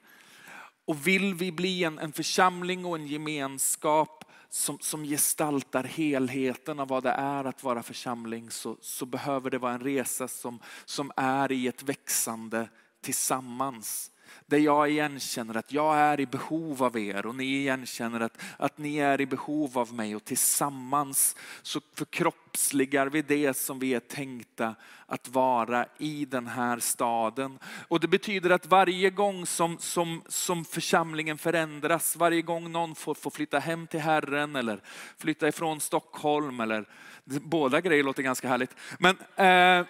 Och 0.85 1.07
vill 1.07 1.33
vi 1.33 1.51
bli 1.51 1.83
en, 1.83 1.99
en 1.99 2.13
församling 2.13 2.85
och 2.85 2.95
en 2.95 3.07
gemenskap 3.07 4.25
som, 4.49 4.79
som 4.79 5.03
gestaltar 5.03 5.83
helheten 5.83 6.79
av 6.79 6.87
vad 6.87 7.03
det 7.03 7.11
är 7.11 7.45
att 7.45 7.63
vara 7.63 7.83
församling 7.83 8.51
så, 8.51 8.77
så 8.81 9.05
behöver 9.05 9.49
det 9.49 9.57
vara 9.57 9.73
en 9.73 9.79
resa 9.79 10.27
som, 10.27 10.59
som 10.85 11.11
är 11.15 11.51
i 11.51 11.67
ett 11.67 11.83
växande 11.83 12.69
tillsammans. 13.01 14.11
Där 14.45 14.57
jag 14.57 14.89
igenkänner 14.89 15.57
att 15.57 15.71
jag 15.71 15.97
är 15.97 16.19
i 16.19 16.25
behov 16.25 16.83
av 16.83 16.97
er 16.97 17.25
och 17.25 17.35
ni 17.35 17.43
igenkänner 17.43 18.19
att, 18.19 18.41
att 18.57 18.77
ni 18.77 18.97
är 18.97 19.21
i 19.21 19.25
behov 19.25 19.77
av 19.77 19.93
mig 19.93 20.15
och 20.15 20.25
tillsammans 20.25 21.35
så 21.61 21.81
förkroppsligar 21.95 23.07
vi 23.07 23.21
det 23.21 23.57
som 23.57 23.79
vi 23.79 23.93
är 23.93 23.99
tänkta 23.99 24.75
att 25.05 25.27
vara 25.27 25.85
i 25.97 26.25
den 26.25 26.47
här 26.47 26.79
staden. 26.79 27.59
Och 27.87 27.99
det 27.99 28.07
betyder 28.07 28.49
att 28.49 28.65
varje 28.65 29.09
gång 29.09 29.45
som, 29.45 29.77
som, 29.79 30.21
som 30.27 30.65
församlingen 30.65 31.37
förändras, 31.37 32.15
varje 32.15 32.41
gång 32.41 32.71
någon 32.71 32.95
får, 32.95 33.13
får 33.13 33.31
flytta 33.31 33.59
hem 33.59 33.87
till 33.87 33.99
Herren 33.99 34.55
eller 34.55 34.81
flytta 35.17 35.47
ifrån 35.47 35.79
Stockholm 35.79 36.59
eller 36.59 36.85
båda 37.25 37.81
grejer 37.81 38.03
låter 38.03 38.23
ganska 38.23 38.47
härligt. 38.47 38.75
Men 38.99 39.17
eh, 39.35 39.87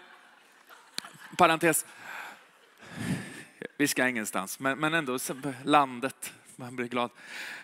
parentes. 1.37 1.85
Vi 3.83 3.87
ska 3.87 4.07
ingenstans, 4.07 4.59
men, 4.59 4.79
men 4.79 4.93
ändå 4.93 5.17
landet. 5.63 6.33
Man 6.55 6.75
blir 6.75 6.87
glad. 6.87 7.09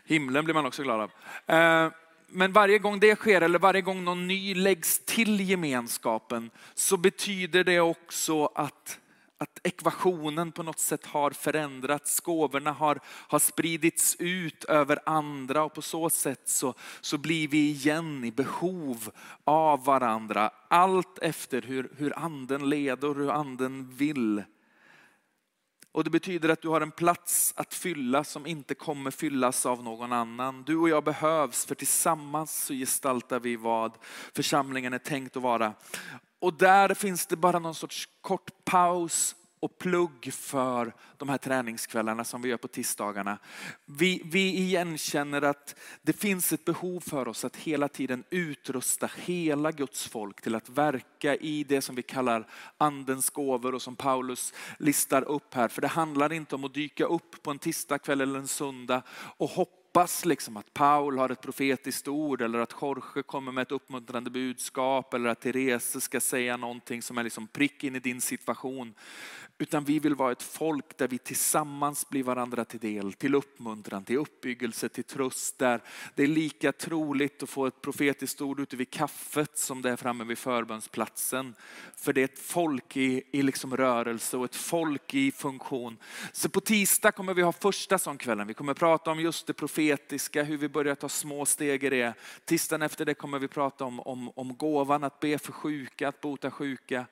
Himlen 0.05 0.45
blir 0.45 0.53
man 0.53 0.65
också 0.65 0.83
glad 0.83 1.01
av. 1.01 1.11
Eh, 1.55 1.91
men 2.27 2.53
varje 2.53 2.79
gång 2.79 2.99
det 2.99 3.15
sker 3.15 3.41
eller 3.41 3.59
varje 3.59 3.81
gång 3.81 4.03
någon 4.03 4.27
ny 4.27 4.55
läggs 4.55 4.99
till 4.99 5.39
gemenskapen 5.49 6.51
så 6.73 6.97
betyder 6.97 7.63
det 7.63 7.79
också 7.79 8.45
att, 8.45 8.99
att 9.37 9.59
ekvationen 9.63 10.51
på 10.51 10.63
något 10.63 10.79
sätt 10.79 11.05
har 11.05 11.31
förändrats. 11.31 12.19
Gåvorna 12.19 12.71
har, 12.71 12.99
har 13.05 13.39
spridits 13.39 14.15
ut 14.19 14.63
över 14.63 14.99
andra 15.05 15.63
och 15.63 15.73
på 15.73 15.81
så 15.81 16.09
sätt 16.09 16.41
så, 16.45 16.73
så 17.01 17.17
blir 17.17 17.47
vi 17.47 17.69
igen 17.69 18.23
i 18.23 18.31
behov 18.31 19.11
av 19.43 19.85
varandra. 19.85 20.51
Allt 20.67 21.19
efter 21.19 21.61
hur, 21.61 21.89
hur 21.97 22.19
anden 22.19 22.69
leder 22.69 23.07
och 23.09 23.15
hur 23.15 23.31
anden 23.31 23.89
vill. 23.95 24.43
Och 25.99 26.03
det 26.03 26.09
betyder 26.09 26.49
att 26.49 26.61
du 26.61 26.67
har 26.67 26.81
en 26.81 26.91
plats 26.91 27.53
att 27.55 27.73
fylla 27.73 28.23
som 28.23 28.47
inte 28.47 28.75
kommer 28.75 29.11
fyllas 29.11 29.65
av 29.65 29.83
någon 29.83 30.13
annan. 30.13 30.63
Du 30.63 30.77
och 30.77 30.89
jag 30.89 31.03
behövs 31.03 31.65
för 31.65 31.75
tillsammans 31.75 32.65
så 32.65 32.73
gestaltar 32.73 33.39
vi 33.39 33.55
vad 33.55 33.97
församlingen 34.33 34.93
är 34.93 34.97
tänkt 34.97 35.37
att 35.37 35.43
vara. 35.43 35.73
Och 36.39 36.53
där 36.53 36.93
finns 36.93 37.25
det 37.25 37.35
bara 37.35 37.59
någon 37.59 37.75
sorts 37.75 38.09
kort 38.21 38.65
paus 38.65 39.35
och 39.59 39.77
plugg 39.77 40.33
för 40.33 40.93
de 41.17 41.29
här 41.29 41.37
träningskvällarna 41.37 42.23
som 42.23 42.41
vi 42.41 42.49
gör 42.49 42.57
på 42.57 42.67
tisdagarna. 42.67 43.37
Vi, 43.85 44.21
vi 44.25 44.57
igenkänner 44.57 45.41
att 45.41 45.75
det 46.01 46.13
finns 46.13 46.53
ett 46.53 46.65
behov 46.65 46.99
för 46.99 47.27
oss 47.27 47.45
att 47.45 47.55
hela 47.55 47.87
tiden 47.87 48.23
utrusta 48.29 49.09
hela 49.15 49.71
Guds 49.71 50.07
folk 50.07 50.41
till 50.41 50.55
att 50.55 50.69
verka 50.69 51.35
i 51.35 51.63
det 51.63 51.81
som 51.81 51.95
vi 51.95 52.03
kallar 52.03 52.47
andens 52.77 53.29
gåvor 53.29 53.75
och 53.75 53.81
som 53.81 53.95
Paulus 53.95 54.53
listar 54.79 55.21
upp 55.21 55.53
här. 55.53 55.67
För 55.67 55.81
det 55.81 55.87
handlar 55.87 56.33
inte 56.33 56.55
om 56.55 56.63
att 56.63 56.73
dyka 56.73 57.05
upp 57.05 57.43
på 57.43 57.51
en 57.51 57.59
tisdagkväll 57.59 58.21
eller 58.21 58.39
en 58.39 58.47
söndag 58.47 59.01
och 59.37 59.49
hoppa 59.49 59.79
hoppas 59.89 60.25
liksom 60.25 60.57
att 60.57 60.73
Paul 60.73 61.17
har 61.17 61.29
ett 61.29 61.41
profetiskt 61.41 62.07
ord 62.07 62.41
eller 62.41 62.59
att 62.59 62.75
Jorge 62.81 63.23
kommer 63.23 63.51
med 63.51 63.61
ett 63.61 63.71
uppmuntrande 63.71 64.29
budskap 64.29 65.13
eller 65.13 65.29
att 65.29 65.41
Therese 65.41 66.03
ska 66.03 66.19
säga 66.19 66.57
någonting 66.57 67.01
som 67.01 67.17
är 67.17 67.23
liksom 67.23 67.47
prick 67.47 67.83
in 67.83 67.95
i 67.95 67.99
din 67.99 68.21
situation. 68.21 68.93
Utan 69.61 69.83
vi 69.83 69.99
vill 69.99 70.15
vara 70.15 70.31
ett 70.31 70.43
folk 70.43 70.97
där 70.97 71.07
vi 71.07 71.17
tillsammans 71.17 72.09
blir 72.09 72.23
varandra 72.23 72.65
till 72.65 72.79
del, 72.79 73.13
till 73.13 73.35
uppmuntran, 73.35 74.03
till 74.03 74.17
uppbyggelse, 74.17 74.89
till 74.89 75.03
tröst. 75.03 75.57
Där 75.57 75.81
det 76.15 76.23
är 76.23 76.27
lika 76.27 76.71
troligt 76.71 77.43
att 77.43 77.49
få 77.49 77.65
ett 77.65 77.81
profetiskt 77.81 78.41
ord 78.41 78.59
ute 78.59 78.75
vid 78.75 78.89
kaffet 78.89 79.57
som 79.57 79.81
det 79.81 79.89
är 79.89 79.95
framme 79.95 80.23
vid 80.23 80.37
förbönsplatsen. 80.37 81.55
För 81.95 82.13
det 82.13 82.21
är 82.21 82.25
ett 82.25 82.39
folk 82.39 82.97
i, 82.97 83.23
i 83.31 83.41
liksom 83.41 83.77
rörelse 83.77 84.37
och 84.37 84.45
ett 84.45 84.55
folk 84.55 85.13
i 85.13 85.31
funktion. 85.31 85.97
Så 86.31 86.49
på 86.49 86.61
tisdag 86.61 87.11
kommer 87.11 87.33
vi 87.33 87.41
ha 87.41 87.51
första 87.51 87.97
sån 87.97 88.17
kvällen. 88.17 88.47
Vi 88.47 88.53
kommer 88.53 88.73
prata 88.73 89.11
om 89.11 89.19
just 89.19 89.47
det 89.47 89.53
profetiska, 89.53 90.43
hur 90.43 90.57
vi 90.57 90.69
börjar 90.69 90.95
ta 90.95 91.09
små 91.09 91.45
steg 91.45 91.83
i 91.83 91.89
det. 91.89 92.13
Tisdagen 92.45 92.81
efter 92.81 93.05
det 93.05 93.13
kommer 93.13 93.39
vi 93.39 93.47
prata 93.47 93.85
om, 93.85 93.99
om, 93.99 94.31
om 94.35 94.55
gåvan 94.55 95.03
att 95.03 95.19
be 95.19 95.39
för 95.39 95.51
sjuka, 95.51 96.07
att 96.07 96.21
bota 96.21 96.51
sjuka, 96.51 97.05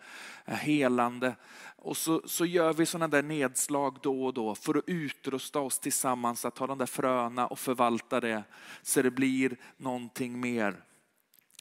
eh, 0.45 0.55
helande. 0.55 1.36
Och 1.79 1.97
så, 1.97 2.21
så 2.38 2.45
gör 2.45 2.73
vi 2.73 2.86
sådana 2.86 3.08
där 3.08 3.23
nedslag 3.23 3.97
då 4.02 4.26
och 4.26 4.34
då 4.34 4.56
för 4.56 4.78
att 4.78 4.84
utrusta 4.88 5.60
oss 5.60 5.80
tillsammans 5.80 6.45
att 6.45 6.56
ta 6.56 6.67
de 6.67 6.78
där 6.78 6.86
fröna 6.86 7.47
och 7.47 7.60
förvalta 7.60 8.19
det 8.19 8.43
så 8.82 9.02
det 9.02 9.12
blir 9.12 9.58
någonting 9.78 10.39
mer. 10.39 10.76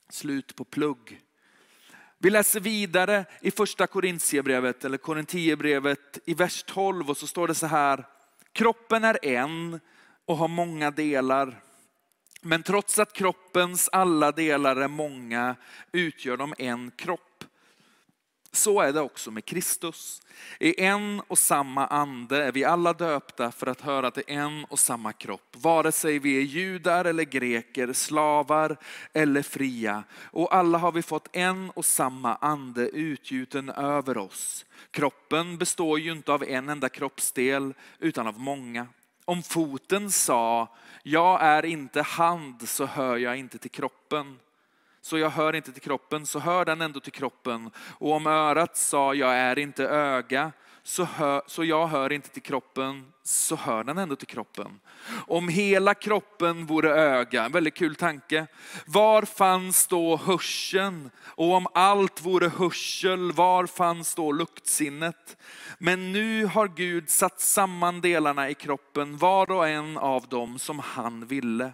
Slut 0.08 0.56
på 0.56 0.64
plugg. 0.64 1.20
Vi 2.18 2.30
läser 2.30 2.60
vidare 2.60 3.24
i 3.40 3.50
första 3.50 3.86
Korintierbrevet 3.86 4.84
eller 4.84 4.98
Korintierbrevet 4.98 6.18
i 6.24 6.34
vers 6.34 6.62
12 6.62 7.10
och 7.10 7.16
så 7.16 7.26
står 7.26 7.48
det 7.48 7.54
så 7.54 7.66
här. 7.66 8.06
Kroppen 8.52 9.04
är 9.04 9.24
en 9.26 9.80
och 10.24 10.36
har 10.36 10.48
många 10.48 10.90
delar. 10.90 11.60
Men 12.40 12.62
trots 12.62 12.98
att 12.98 13.12
kroppens 13.12 13.88
alla 13.92 14.32
delar 14.32 14.76
är 14.76 14.88
många 14.88 15.56
utgör 15.92 16.36
de 16.36 16.54
en 16.58 16.90
kropp. 16.90 17.25
Så 18.56 18.80
är 18.80 18.92
det 18.92 19.00
också 19.00 19.30
med 19.30 19.44
Kristus. 19.44 20.22
I 20.60 20.82
en 20.84 21.22
och 21.28 21.38
samma 21.38 21.86
ande 21.86 22.44
är 22.44 22.52
vi 22.52 22.64
alla 22.64 22.92
döpta 22.92 23.52
för 23.52 23.66
att 23.66 23.80
höra 23.80 24.10
till 24.10 24.22
en 24.26 24.64
och 24.64 24.78
samma 24.78 25.12
kropp. 25.12 25.56
Vare 25.56 25.92
sig 25.92 26.18
vi 26.18 26.36
är 26.36 26.42
judar 26.42 27.04
eller 27.04 27.24
greker, 27.24 27.92
slavar 27.92 28.76
eller 29.12 29.42
fria. 29.42 30.04
Och 30.22 30.54
alla 30.54 30.78
har 30.78 30.92
vi 30.92 31.02
fått 31.02 31.28
en 31.32 31.70
och 31.70 31.84
samma 31.84 32.34
ande 32.34 32.88
utgjuten 32.88 33.68
över 33.70 34.18
oss. 34.18 34.64
Kroppen 34.90 35.58
består 35.58 35.98
ju 35.98 36.12
inte 36.12 36.32
av 36.32 36.44
en 36.44 36.68
enda 36.68 36.88
kroppsdel 36.88 37.74
utan 37.98 38.26
av 38.26 38.40
många. 38.40 38.86
Om 39.24 39.42
foten 39.42 40.10
sa, 40.10 40.76
jag 41.02 41.42
är 41.42 41.64
inte 41.64 42.02
hand 42.02 42.68
så 42.68 42.86
hör 42.86 43.16
jag 43.16 43.36
inte 43.36 43.58
till 43.58 43.70
kroppen 43.70 44.38
så 45.06 45.18
jag 45.18 45.30
hör 45.30 45.54
inte 45.56 45.72
till 45.72 45.82
kroppen, 45.82 46.26
så 46.26 46.38
hör 46.38 46.64
den 46.64 46.80
ändå 46.80 47.00
till 47.00 47.12
kroppen. 47.12 47.70
Och 47.98 48.12
om 48.12 48.26
örat 48.26 48.76
sa, 48.76 49.14
jag 49.14 49.34
är 49.34 49.58
inte 49.58 49.84
öga, 49.84 50.52
så, 50.82 51.04
hör, 51.04 51.42
så 51.46 51.64
jag 51.64 51.86
hör 51.86 52.12
inte 52.12 52.28
till 52.28 52.42
kroppen, 52.42 53.12
så 53.22 53.56
hör 53.56 53.84
den 53.84 53.98
ändå 53.98 54.16
till 54.16 54.26
kroppen. 54.26 54.80
Om 55.26 55.48
hela 55.48 55.94
kroppen 55.94 56.66
vore 56.66 56.90
öga, 56.90 57.44
en 57.44 57.52
väldigt 57.52 57.74
kul 57.74 57.94
tanke. 57.94 58.46
Var 58.86 59.22
fanns 59.22 59.86
då 59.86 60.16
hörseln? 60.16 61.10
Och 61.24 61.52
om 61.52 61.66
allt 61.74 62.22
vore 62.22 62.48
hörsel, 62.48 63.32
var 63.32 63.66
fanns 63.66 64.14
då 64.14 64.32
luktsinnet? 64.32 65.36
Men 65.78 66.12
nu 66.12 66.46
har 66.46 66.68
Gud 66.68 67.10
satt 67.10 67.40
samman 67.40 68.00
delarna 68.00 68.50
i 68.50 68.54
kroppen, 68.54 69.16
var 69.16 69.50
och 69.50 69.68
en 69.68 69.98
av 69.98 70.28
dem 70.28 70.58
som 70.58 70.78
han 70.78 71.26
ville. 71.26 71.72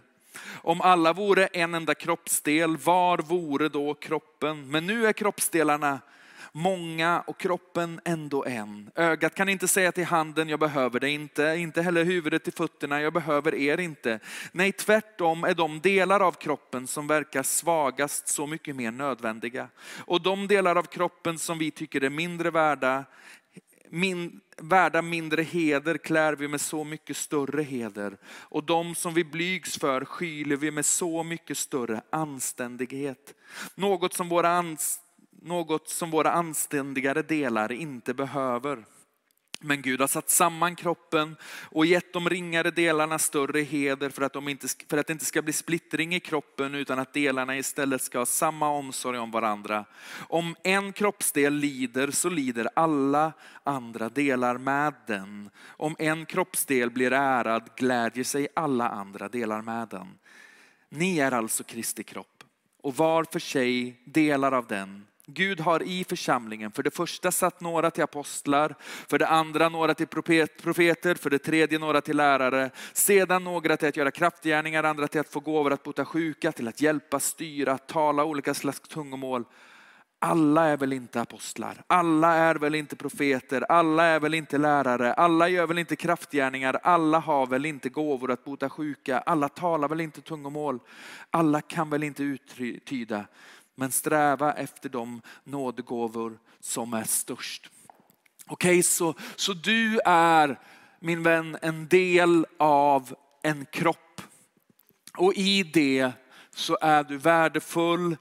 Om 0.50 0.81
alla 0.81 1.12
vore 1.12 1.46
en 1.46 1.74
enda 1.74 1.94
kroppsdel, 1.94 2.76
var 2.76 3.18
vore 3.18 3.68
då 3.68 3.94
kroppen? 3.94 4.70
Men 4.70 4.87
nu 4.87 5.07
är 5.07 5.12
kroppsdelarna 5.12 6.00
många 6.52 7.20
och 7.26 7.40
kroppen 7.40 8.00
ändå 8.05 8.44
en. 8.44 8.90
Ögat 8.94 9.35
kan 9.35 9.48
inte 9.48 9.68
säga 9.68 9.92
till 9.92 10.05
handen, 10.05 10.48
jag 10.48 10.61
behöver 10.61 11.00
det 11.00 11.11
inte. 11.11 11.55
Inte 11.59 11.83
heller 11.83 12.05
huvudet 12.05 12.44
till 12.44 12.52
fötterna, 12.52 13.00
jag 13.00 13.12
behöver 13.12 13.55
er 13.55 13.81
inte. 13.81 14.20
Nej, 14.52 14.72
tvärtom 14.72 15.44
är 15.44 15.55
de 15.55 15.81
delar 15.81 16.20
av 16.20 16.33
kroppen 16.33 16.87
som 16.87 17.07
verkar 17.07 17.42
svagast 17.42 18.28
så 18.28 18.46
mycket 18.46 18.76
mer 18.76 18.90
nödvändiga. 18.90 19.68
Och 20.05 20.22
de 20.22 20.48
delar 20.48 20.76
av 20.76 20.83
kroppen 20.83 21.38
som 21.38 21.59
vi 21.59 21.70
tycker 21.70 22.05
är 22.05 22.11
mindre 22.11 22.50
värda, 22.50 23.05
min, 23.94 24.40
värda 24.57 25.02
mindre 25.02 25.42
heder 25.42 25.98
klär 25.98 26.33
vi 26.33 26.48
med 26.48 26.61
så 26.61 26.85
mycket 26.85 27.16
större 27.16 27.62
heder. 27.62 28.16
Och 28.26 28.64
de 28.64 28.94
som 28.94 29.14
vi 29.14 29.24
blygs 29.24 29.78
för 29.78 30.05
skyler 30.05 30.57
vi 30.57 30.70
med 30.70 30.87
så 30.87 31.22
mycket 31.22 31.59
större 31.59 32.02
anständighet. 32.11 33.35
Något 33.74 34.14
som 34.14 34.28
våra, 34.28 34.48
ans, 34.48 35.00
något 35.42 35.88
som 35.88 36.11
våra 36.11 36.33
anständigare 36.33 37.22
delar 37.22 37.72
inte 37.72 38.14
behöver. 38.14 38.85
Men 39.64 39.83
Gud 39.83 40.01
har 40.01 40.07
satt 40.07 40.31
samman 40.31 40.77
kroppen 40.77 41.37
och 41.62 41.87
gett 41.87 42.12
de 42.12 42.31
ringare 42.31 42.70
delarna 42.70 43.18
större 43.18 43.61
heder 43.61 44.11
för 44.11 44.22
att, 44.22 44.33
de 44.33 44.48
inte, 44.48 44.66
för 44.88 44.98
att 44.98 45.07
det 45.07 45.12
inte 45.12 45.25
ska 45.25 45.42
bli 45.42 45.53
splittring 45.53 46.14
i 46.14 46.20
kroppen 46.20 46.75
utan 46.75 46.98
att 46.98 47.12
delarna 47.12 47.57
istället 47.57 48.03
ska 48.03 48.18
ha 48.18 48.27
samma 48.27 48.68
omsorg 48.68 49.18
om 49.18 49.31
varandra. 49.31 49.85
Om 50.29 50.57
en 50.62 50.92
kroppsdel 50.92 51.55
lider 51.55 52.11
så 52.11 52.29
lider 52.29 52.68
alla 52.75 53.33
andra 53.64 54.09
delar 54.09 54.59
med 54.59 54.94
den. 55.07 55.51
Om 55.66 55.96
en 55.98 56.27
kroppsdel 56.27 56.90
blir 56.90 57.12
ärad 57.12 57.68
glädjer 57.77 58.25
sig 58.25 58.48
alla 58.55 58.88
andra 58.88 59.29
delar 59.29 59.62
med 59.62 59.88
den. 59.88 60.18
Ni 60.88 61.18
är 61.18 61.33
alltså 61.33 61.64
Kristi 61.64 62.03
kropp 62.03 62.44
och 62.83 62.96
var 62.96 63.25
för 63.25 63.38
sig 63.38 64.01
delar 64.05 64.53
av 64.53 64.66
den. 64.66 65.07
Gud 65.35 65.61
har 65.61 65.83
i 65.83 66.05
församlingen. 66.05 66.73
För 66.73 66.83
det 66.83 66.90
första 66.90 67.33
satt 67.33 67.61
några 67.61 67.90
till 67.90 68.05
apostlar, 68.05 68.75
för 69.09 69.18
det 69.18 69.27
andra 69.27 69.68
några 69.68 69.95
till 69.95 70.07
profeter, 70.07 71.14
för 71.14 71.31
det 71.31 71.38
tredje 71.38 71.79
några 71.79 72.01
till 72.01 72.16
lärare, 72.16 72.71
sedan 72.92 73.45
några 73.45 73.77
till 73.77 73.88
att 73.88 73.97
göra 73.97 74.11
kraftgärningar, 74.11 74.85
andra 74.85 75.09
till 75.09 75.21
att 75.21 75.29
få 75.29 75.40
gåvor 75.40 75.73
att 75.73 75.83
bota 75.83 76.05
sjuka, 76.05 76.53
till 76.53 76.68
att 76.68 76.81
hjälpa, 76.81 77.21
styra, 77.21 77.79
tala 77.79 78.25
olika 78.25 78.55
slags 78.55 78.81
tungomål. 78.81 79.45
Alla 80.25 80.64
är 80.64 80.77
väl 80.77 80.92
inte 80.92 81.21
apostlar, 81.21 81.83
alla 81.87 82.35
är 82.35 82.55
väl 82.55 82.75
inte 82.75 82.97
profeter, 82.97 83.64
alla 83.68 84.05
är 84.05 84.21
väl 84.21 84.35
inte 84.35 84.59
lärare, 84.59 85.12
alla 85.12 85.49
gör 85.49 85.66
väl 85.66 85.79
inte 85.79 85.97
kraftgärningar, 85.97 86.81
alla 86.83 87.18
har 87.18 87.47
väl 87.47 87.66
inte 87.66 87.88
gåvor 87.88 88.31
att 88.31 88.45
bota 88.45 88.71
sjuka, 88.71 89.18
alla 89.18 89.49
talar 89.49 89.88
väl 89.88 90.01
inte 90.01 90.21
tungomål, 90.21 90.81
alla 91.31 91.61
kan 91.61 91.90
väl 91.90 92.03
inte 92.03 92.23
uttyda, 92.23 93.25
men 93.75 93.93
sträva 93.93 94.53
efter 94.53 94.89
de 94.89 95.23
nådegåvor 95.45 96.39
som 96.61 96.95
är 96.95 97.05
störst. 97.05 97.71
Okej, 98.47 98.71
okay, 98.71 98.83
så, 98.83 99.15
så 99.37 99.53
du 99.53 100.01
är 100.05 100.61
min 101.01 101.23
vän 101.23 101.59
en 101.63 101.89
del 101.89 102.47
av 102.59 103.15
en 103.43 103.67
kropp 103.67 104.23
och 105.17 105.35
i 105.35 105.63
det 105.63 106.13
så 106.55 106.79
är 106.81 107.05
du 107.05 107.17
värdefull, 107.17 108.17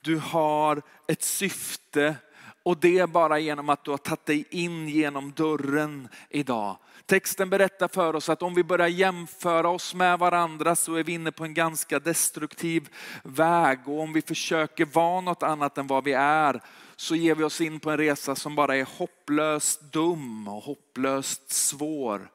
du 0.00 0.18
har 0.18 0.82
ett 1.08 1.22
syfte 1.22 2.16
och 2.64 2.76
det 2.76 2.98
är 2.98 3.06
bara 3.06 3.38
genom 3.38 3.68
att 3.68 3.84
du 3.84 3.90
har 3.90 3.98
tagit 3.98 4.26
dig 4.26 4.44
in 4.50 4.88
genom 4.88 5.32
dörren 5.32 6.08
idag. 6.30 6.76
Texten 7.06 7.50
berättar 7.50 7.88
för 7.88 8.16
oss 8.16 8.28
att 8.28 8.42
om 8.42 8.54
vi 8.54 8.64
börjar 8.64 8.88
jämföra 8.88 9.68
oss 9.68 9.94
med 9.94 10.18
varandra 10.18 10.76
så 10.76 10.94
är 10.94 11.04
vi 11.04 11.12
inne 11.12 11.32
på 11.32 11.44
en 11.44 11.54
ganska 11.54 11.98
destruktiv 11.98 12.88
väg. 13.22 13.78
Och 13.86 14.00
om 14.00 14.12
vi 14.12 14.22
försöker 14.22 14.84
vara 14.84 15.20
något 15.20 15.42
annat 15.42 15.78
än 15.78 15.86
vad 15.86 16.04
vi 16.04 16.12
är 16.12 16.60
så 16.96 17.14
ger 17.16 17.34
vi 17.34 17.44
oss 17.44 17.60
in 17.60 17.80
på 17.80 17.90
en 17.90 17.96
resa 17.96 18.34
som 18.34 18.54
bara 18.54 18.76
är 18.76 18.86
hopplöst 18.98 19.80
dum 19.92 20.48
och 20.48 20.62
hopplöst 20.62 21.50
svår. 21.50 22.28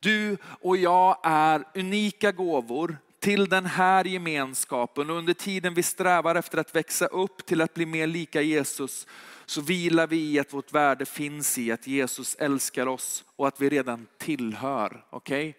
Du 0.00 0.36
och 0.44 0.76
jag 0.76 1.18
är 1.22 1.64
unika 1.74 2.32
gåvor 2.32 2.96
till 3.20 3.48
den 3.48 3.66
här 3.66 4.04
gemenskapen 4.04 5.10
och 5.10 5.16
under 5.16 5.34
tiden 5.34 5.74
vi 5.74 5.82
strävar 5.82 6.34
efter 6.34 6.58
att 6.58 6.74
växa 6.74 7.06
upp 7.06 7.46
till 7.46 7.60
att 7.60 7.74
bli 7.74 7.86
mer 7.86 8.06
lika 8.06 8.42
Jesus 8.42 9.06
så 9.52 9.60
vilar 9.60 10.06
vi 10.06 10.16
i 10.16 10.38
att 10.38 10.52
vårt 10.52 10.72
värde 10.72 11.06
finns 11.06 11.58
i 11.58 11.72
att 11.72 11.86
Jesus 11.86 12.34
älskar 12.34 12.86
oss 12.86 13.24
och 13.36 13.48
att 13.48 13.60
vi 13.60 13.68
redan 13.68 14.06
tillhör. 14.18 15.04
Okay? 15.10 15.52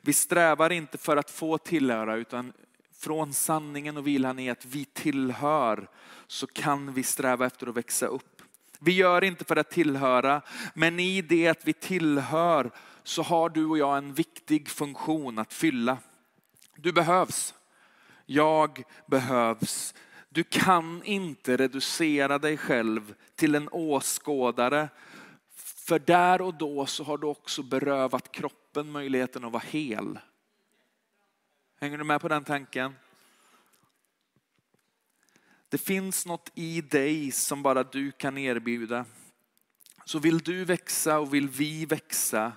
Vi 0.00 0.12
strävar 0.12 0.70
inte 0.70 0.98
för 0.98 1.16
att 1.16 1.30
få 1.30 1.58
tillhöra 1.58 2.16
utan 2.16 2.52
från 2.98 3.32
sanningen 3.32 3.96
och 3.96 4.06
vilan 4.06 4.38
i 4.38 4.50
att 4.50 4.64
vi 4.64 4.84
tillhör 4.84 5.88
så 6.26 6.46
kan 6.46 6.92
vi 6.92 7.02
sträva 7.02 7.46
efter 7.46 7.66
att 7.66 7.76
växa 7.76 8.06
upp. 8.06 8.42
Vi 8.78 8.92
gör 8.92 9.24
inte 9.24 9.44
för 9.44 9.56
att 9.56 9.70
tillhöra, 9.70 10.42
men 10.74 11.00
i 11.00 11.22
det 11.22 11.48
att 11.48 11.64
vi 11.64 11.72
tillhör 11.72 12.70
så 13.02 13.22
har 13.22 13.48
du 13.48 13.66
och 13.66 13.78
jag 13.78 13.98
en 13.98 14.14
viktig 14.14 14.68
funktion 14.68 15.38
att 15.38 15.52
fylla. 15.52 15.98
Du 16.76 16.92
behövs. 16.92 17.54
Jag 18.26 18.82
behövs. 19.06 19.94
Du 20.36 20.44
kan 20.44 21.02
inte 21.02 21.56
reducera 21.56 22.38
dig 22.38 22.56
själv 22.56 23.14
till 23.34 23.54
en 23.54 23.68
åskådare. 23.68 24.88
För 25.56 25.98
där 25.98 26.40
och 26.40 26.54
då 26.54 26.86
så 26.86 27.04
har 27.04 27.18
du 27.18 27.26
också 27.26 27.62
berövat 27.62 28.32
kroppen 28.32 28.90
möjligheten 28.90 29.44
att 29.44 29.52
vara 29.52 29.62
hel. 29.66 30.18
Hänger 31.80 31.98
du 31.98 32.04
med 32.04 32.20
på 32.20 32.28
den 32.28 32.44
tanken? 32.44 32.94
Det 35.68 35.78
finns 35.78 36.26
något 36.26 36.50
i 36.54 36.80
dig 36.80 37.30
som 37.30 37.62
bara 37.62 37.82
du 37.82 38.12
kan 38.12 38.38
erbjuda. 38.38 39.04
Så 40.04 40.18
vill 40.18 40.38
du 40.38 40.64
växa 40.64 41.18
och 41.18 41.34
vill 41.34 41.48
vi 41.48 41.86
växa 41.86 42.52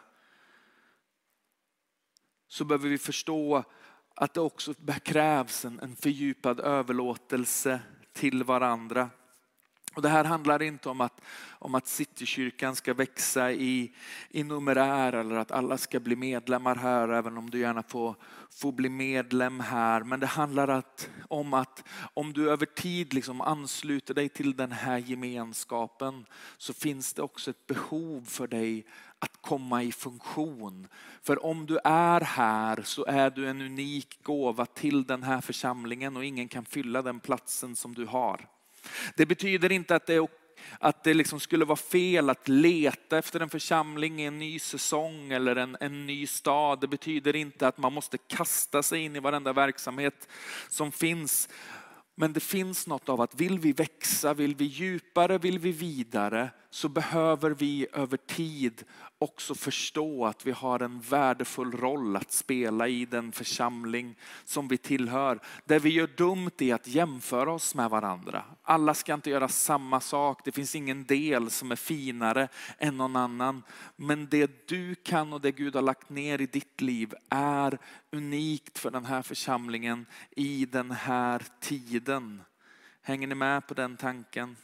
så 2.47 2.65
behöver 2.65 2.89
vi 2.89 2.97
förstå 2.97 3.63
att 4.21 4.33
det 4.33 4.41
också 4.41 4.73
krävs 5.03 5.65
en, 5.65 5.79
en 5.79 5.95
fördjupad 5.95 6.59
överlåtelse 6.59 7.79
till 8.13 8.43
varandra. 8.43 9.09
Och 9.99 10.03
det 10.03 10.09
här 10.09 10.23
handlar 10.23 10.61
inte 10.61 10.89
om 10.89 11.01
att, 11.01 11.21
om 11.49 11.75
att 11.75 11.87
Citykyrkan 11.87 12.75
ska 12.75 12.93
växa 12.93 13.51
i, 13.51 13.93
i 14.29 14.43
numerär 14.43 15.13
eller 15.13 15.35
att 15.35 15.51
alla 15.51 15.77
ska 15.77 15.99
bli 15.99 16.15
medlemmar 16.15 16.75
här, 16.75 17.09
även 17.09 17.37
om 17.37 17.49
du 17.49 17.59
gärna 17.59 17.83
får, 17.83 18.15
får 18.49 18.71
bli 18.71 18.89
medlem 18.89 19.59
här. 19.59 20.03
Men 20.03 20.19
det 20.19 20.25
handlar 20.25 20.67
att, 20.67 21.09
om 21.27 21.53
att 21.53 21.83
om 22.13 22.33
du 22.33 22.51
över 22.51 22.65
tid 22.65 23.13
liksom 23.13 23.41
ansluter 23.41 24.13
dig 24.13 24.29
till 24.29 24.55
den 24.55 24.71
här 24.71 24.97
gemenskapen 24.97 26.25
så 26.57 26.73
finns 26.73 27.13
det 27.13 27.21
också 27.21 27.49
ett 27.49 27.67
behov 27.67 28.25
för 28.25 28.47
dig 28.47 28.85
att 29.19 29.41
komma 29.41 29.83
i 29.83 29.91
funktion. 29.91 30.87
För 31.21 31.45
om 31.45 31.65
du 31.65 31.79
är 31.83 32.21
här 32.21 32.81
så 32.83 33.05
är 33.05 33.29
du 33.29 33.49
en 33.49 33.61
unik 33.61 34.23
gåva 34.23 34.65
till 34.65 35.03
den 35.03 35.23
här 35.23 35.41
församlingen 35.41 36.17
och 36.17 36.25
ingen 36.25 36.47
kan 36.47 36.65
fylla 36.65 37.01
den 37.01 37.19
platsen 37.19 37.75
som 37.75 37.95
du 37.95 38.05
har. 38.05 38.58
Det 39.15 39.25
betyder 39.25 39.71
inte 39.71 39.95
att 39.95 40.05
det, 40.05 40.27
att 40.79 41.03
det 41.03 41.13
liksom 41.13 41.39
skulle 41.39 41.65
vara 41.65 41.75
fel 41.75 42.29
att 42.29 42.47
leta 42.47 43.17
efter 43.17 43.39
en 43.39 43.49
församling 43.49 44.21
i 44.21 44.25
en 44.25 44.39
ny 44.39 44.59
säsong 44.59 45.31
eller 45.31 45.55
en, 45.55 45.77
en 45.79 46.05
ny 46.05 46.27
stad. 46.27 46.81
Det 46.81 46.87
betyder 46.87 47.35
inte 47.35 47.67
att 47.67 47.77
man 47.77 47.93
måste 47.93 48.17
kasta 48.17 48.83
sig 48.83 49.01
in 49.01 49.15
i 49.15 49.19
varenda 49.19 49.53
verksamhet 49.53 50.27
som 50.69 50.91
finns. 50.91 51.49
Men 52.15 52.33
det 52.33 52.39
finns 52.39 52.87
något 52.87 53.09
av 53.09 53.21
att 53.21 53.41
vill 53.41 53.59
vi 53.59 53.71
växa, 53.71 54.33
vill 54.33 54.55
vi 54.55 54.65
djupare, 54.65 55.37
vill 55.37 55.59
vi 55.59 55.71
vidare 55.71 56.49
så 56.69 56.89
behöver 56.89 57.51
vi 57.51 57.87
över 57.93 58.17
tid 58.17 58.83
också 59.19 59.55
förstå 59.55 60.25
att 60.25 60.45
vi 60.45 60.51
har 60.51 60.79
en 60.79 61.01
värdefull 61.01 61.71
roll 61.71 62.15
att 62.15 62.31
spela 62.31 62.87
i 62.87 63.05
den 63.05 63.31
församling 63.31 64.15
som 64.45 64.67
vi 64.67 64.77
tillhör. 64.77 65.39
Där 65.65 65.79
vi 65.79 65.89
gör 65.89 66.07
dumt 66.07 66.51
i 66.57 66.71
att 66.71 66.87
jämföra 66.87 67.51
oss 67.51 67.75
med 67.75 67.89
varandra. 67.89 68.43
Alla 68.63 68.93
ska 68.93 69.13
inte 69.13 69.29
göra 69.29 69.47
samma 69.47 69.99
sak. 69.99 70.41
Det 70.45 70.51
finns 70.51 70.75
ingen 70.75 71.05
del 71.05 71.49
som 71.49 71.71
är 71.71 71.75
finare 71.75 72.47
än 72.77 72.97
någon 72.97 73.15
annan. 73.15 73.63
Men 73.95 74.27
det 74.29 74.67
du 74.67 74.95
kan 74.95 75.33
och 75.33 75.41
det 75.41 75.51
Gud 75.51 75.75
har 75.75 75.81
lagt 75.81 76.09
ner 76.09 76.41
i 76.41 76.45
ditt 76.45 76.81
liv 76.81 77.13
är 77.29 77.79
unikt 78.11 78.79
för 78.79 78.91
den 78.91 79.05
här 79.05 79.21
församlingen 79.21 80.05
i 80.31 80.65
den 80.65 80.91
här 80.91 81.43
tiden. 81.59 82.41
Hänger 83.01 83.27
ni 83.27 83.35
med 83.35 83.67
på 83.67 83.73
den 83.73 83.97
tanken? 83.97 84.55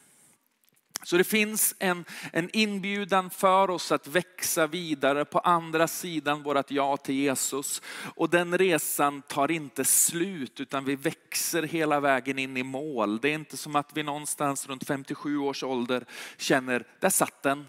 Så 1.03 1.17
det 1.17 1.23
finns 1.23 1.75
en, 1.79 2.05
en 2.34 2.49
inbjudan 2.53 3.29
för 3.29 3.69
oss 3.69 3.91
att 3.91 4.08
växa 4.08 4.67
vidare 4.67 5.25
på 5.25 5.39
andra 5.39 5.88
sidan 5.88 6.43
vårt 6.43 6.71
ja 6.71 6.97
till 6.97 7.15
Jesus. 7.15 7.81
Och 8.15 8.29
den 8.29 8.58
resan 8.58 9.21
tar 9.21 9.51
inte 9.51 9.86
slut 9.86 10.60
utan 10.60 10.86
vi 10.86 10.95
växer 10.95 11.63
hela 11.63 11.99
vägen 11.99 12.39
in 12.39 12.58
i 12.58 12.63
mål. 12.63 13.19
Det 13.19 13.29
är 13.29 13.34
inte 13.34 13.58
som 13.58 13.75
att 13.75 13.91
vi 13.93 14.03
någonstans 14.03 14.67
runt 14.67 14.88
57 14.88 15.38
års 15.38 15.63
ålder 15.63 16.05
känner, 16.38 16.88
där 16.99 17.10
satt 17.10 17.43
den, 17.43 17.67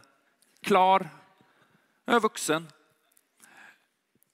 klar, 0.63 1.09
jag 2.05 2.17
är 2.17 2.21
vuxen. 2.21 2.67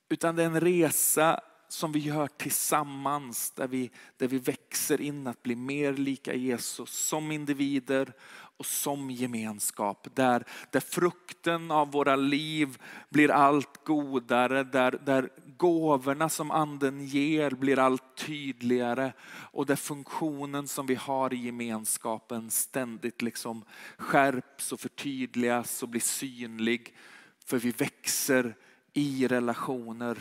Utan 0.09 0.37
det 0.37 0.43
är 0.43 0.47
en 0.47 0.61
resa 0.61 1.41
som 1.73 1.93
vi 1.93 1.99
gör 1.99 2.27
tillsammans 2.27 3.51
där 3.51 3.69
vi, 3.69 3.91
där 4.17 4.29
vi 4.29 4.39
växer 4.39 5.01
in 5.01 5.27
att 5.27 5.43
bli 5.43 5.57
mer 5.57 5.93
lika 5.93 6.35
Jesus 6.35 6.91
som 6.91 7.33
individer 7.33 8.13
och 8.57 8.67
som 8.67 9.11
gemenskap. 9.11 10.09
Där, 10.15 10.45
där 10.71 10.81
frukten 10.81 11.71
av 11.71 11.91
våra 11.91 12.17
liv 12.17 12.79
blir 13.11 13.31
allt 13.31 13.85
godare, 13.85 14.65
där, 14.65 14.99
där 15.05 15.29
gåvorna 15.57 16.29
som 16.29 16.51
anden 16.51 17.07
ger 17.07 17.51
blir 17.51 17.79
allt 17.79 18.17
tydligare 18.17 19.13
och 19.29 19.67
där 19.67 19.77
funktionen 19.77 20.69
som 20.69 20.87
vi 20.87 20.95
har 20.95 21.35
i 21.35 21.37
gemenskapen 21.37 22.51
ständigt 22.51 23.23
liksom 23.23 23.65
skärps 23.97 24.73
och 24.73 24.81
förtydligas 24.81 25.83
och 25.83 25.89
blir 25.89 26.01
synlig. 26.01 26.97
För 27.45 27.59
vi 27.59 27.71
växer 27.71 28.57
i 28.93 29.29
relationer. 29.29 30.19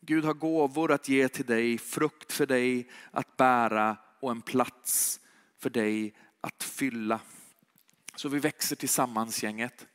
Gud 0.00 0.24
har 0.24 0.34
gåvor 0.34 0.92
att 0.92 1.08
ge 1.08 1.28
till 1.28 1.46
dig, 1.46 1.78
frukt 1.78 2.32
för 2.32 2.46
dig 2.46 2.90
att 3.10 3.36
bära 3.36 3.96
och 4.20 4.30
en 4.30 4.42
plats 4.42 5.20
för 5.62 5.70
dig 5.70 6.14
att 6.40 6.62
fylla. 6.62 7.20
Så 8.16 8.28
vi 8.28 8.38
växer 8.38 8.76
tillsammans 8.76 9.42
gänget. 9.42 9.86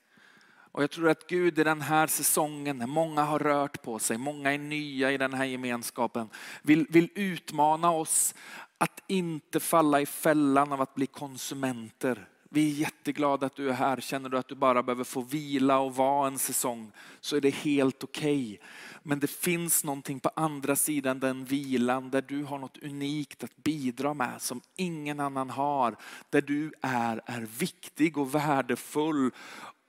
Och 0.71 0.83
jag 0.83 0.91
tror 0.91 1.09
att 1.09 1.27
Gud 1.27 1.59
i 1.59 1.63
den 1.63 1.81
här 1.81 2.07
säsongen, 2.07 2.77
när 2.77 2.87
många 2.87 3.23
har 3.23 3.39
rört 3.39 3.81
på 3.81 3.99
sig, 3.99 4.17
många 4.17 4.53
är 4.53 4.57
nya 4.57 5.11
i 5.11 5.17
den 5.17 5.33
här 5.33 5.45
gemenskapen, 5.45 6.29
vill, 6.61 6.87
vill 6.89 7.09
utmana 7.15 7.91
oss 7.91 8.35
att 8.77 9.03
inte 9.07 9.59
falla 9.59 10.01
i 10.01 10.05
fällan 10.05 10.71
av 10.71 10.81
att 10.81 10.95
bli 10.95 11.05
konsumenter. 11.05 12.29
Vi 12.49 12.71
är 12.71 12.79
jätteglada 12.79 13.45
att 13.45 13.55
du 13.55 13.69
är 13.69 13.73
här. 13.73 14.01
Känner 14.01 14.29
du 14.29 14.37
att 14.37 14.47
du 14.47 14.55
bara 14.55 14.83
behöver 14.83 15.03
få 15.03 15.21
vila 15.21 15.79
och 15.79 15.95
vara 15.95 16.27
en 16.27 16.39
säsong 16.39 16.91
så 17.21 17.35
är 17.35 17.41
det 17.41 17.49
helt 17.49 18.03
okej. 18.03 18.53
Okay. 18.53 18.57
Men 19.03 19.19
det 19.19 19.27
finns 19.27 19.83
någonting 19.83 20.19
på 20.19 20.31
andra 20.35 20.75
sidan 20.75 21.19
den 21.19 21.45
vilan 21.45 22.09
där 22.09 22.21
du 22.21 22.43
har 22.43 22.57
något 22.57 22.77
unikt 22.77 23.43
att 23.43 23.57
bidra 23.57 24.13
med 24.13 24.41
som 24.41 24.61
ingen 24.75 25.19
annan 25.19 25.49
har. 25.49 25.95
Där 26.29 26.41
du 26.41 26.73
är, 26.81 27.21
är 27.25 27.41
viktig 27.41 28.17
och 28.17 28.35
värdefull 28.35 29.31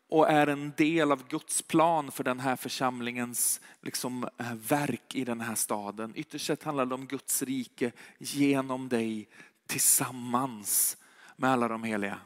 och 0.08 0.30
är 0.30 0.46
en 0.46 0.72
del 0.76 1.12
av 1.12 1.28
Guds 1.28 1.62
plan 1.62 2.12
för 2.12 2.24
den 2.24 2.40
här 2.40 2.56
församlingens 2.56 3.60
liksom, 3.82 4.28
eh, 4.38 4.54
verk 4.54 5.14
i 5.14 5.24
den 5.24 5.40
här 5.40 5.54
staden. 5.54 6.12
Ytterst 6.16 6.46
sett 6.46 6.62
handlar 6.62 6.86
det 6.86 6.94
om 6.94 7.06
Guds 7.06 7.42
rike 7.42 7.92
genom 8.18 8.88
dig 8.88 9.28
tillsammans 9.66 10.96
med 11.36 11.50
alla 11.50 11.68
de 11.68 11.84
heliga. 11.84 12.18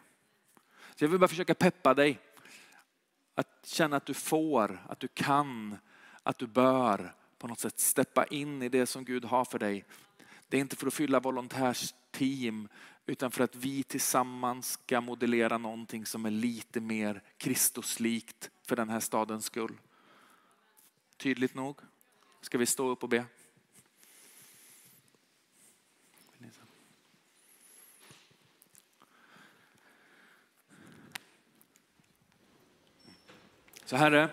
Så 1.03 1.05
jag 1.05 1.11
vill 1.11 1.21
bara 1.21 1.29
försöka 1.29 1.55
peppa 1.55 1.95
dig. 1.95 2.19
Att 3.35 3.67
känna 3.67 3.97
att 3.97 4.07
du 4.07 4.15
får, 4.15 4.87
att 4.88 5.01
du 5.01 5.09
kan, 5.09 5.77
att 6.23 6.38
du 6.38 6.47
bör 6.47 7.15
på 7.38 7.47
något 7.47 7.61
sätt 7.61 7.81
steppa 7.81 8.25
in 8.25 8.62
i 8.62 8.69
det 8.69 8.87
som 8.87 9.05
Gud 9.05 9.25
har 9.25 9.45
för 9.45 9.59
dig. 9.59 9.85
Det 10.49 10.57
är 10.57 10.61
inte 10.61 10.77
för 10.77 10.87
att 10.87 10.95
fylla 10.95 11.21
volontärsteam 11.21 12.69
utan 13.07 13.31
för 13.31 13.45
att 13.45 13.57
vi 13.57 13.83
tillsammans 13.83 14.73
ska 14.73 15.01
modellera 15.01 15.59
någonting 15.59 16.07
som 16.07 16.27
är 16.27 16.31
lite 16.31 16.81
mer 16.81 17.23
Kristuslikt 17.37 18.51
för 18.67 18.77
den 18.77 18.88
här 18.88 19.01
stadens 19.01 19.45
skull. 19.45 19.81
Tydligt 21.17 21.55
nog? 21.55 21.79
Ska 22.41 22.59
vi 22.59 22.67
stå 22.67 22.88
upp 22.88 23.03
och 23.03 23.09
be? 23.09 23.25
Så 33.85 33.97
Herre, 33.97 34.29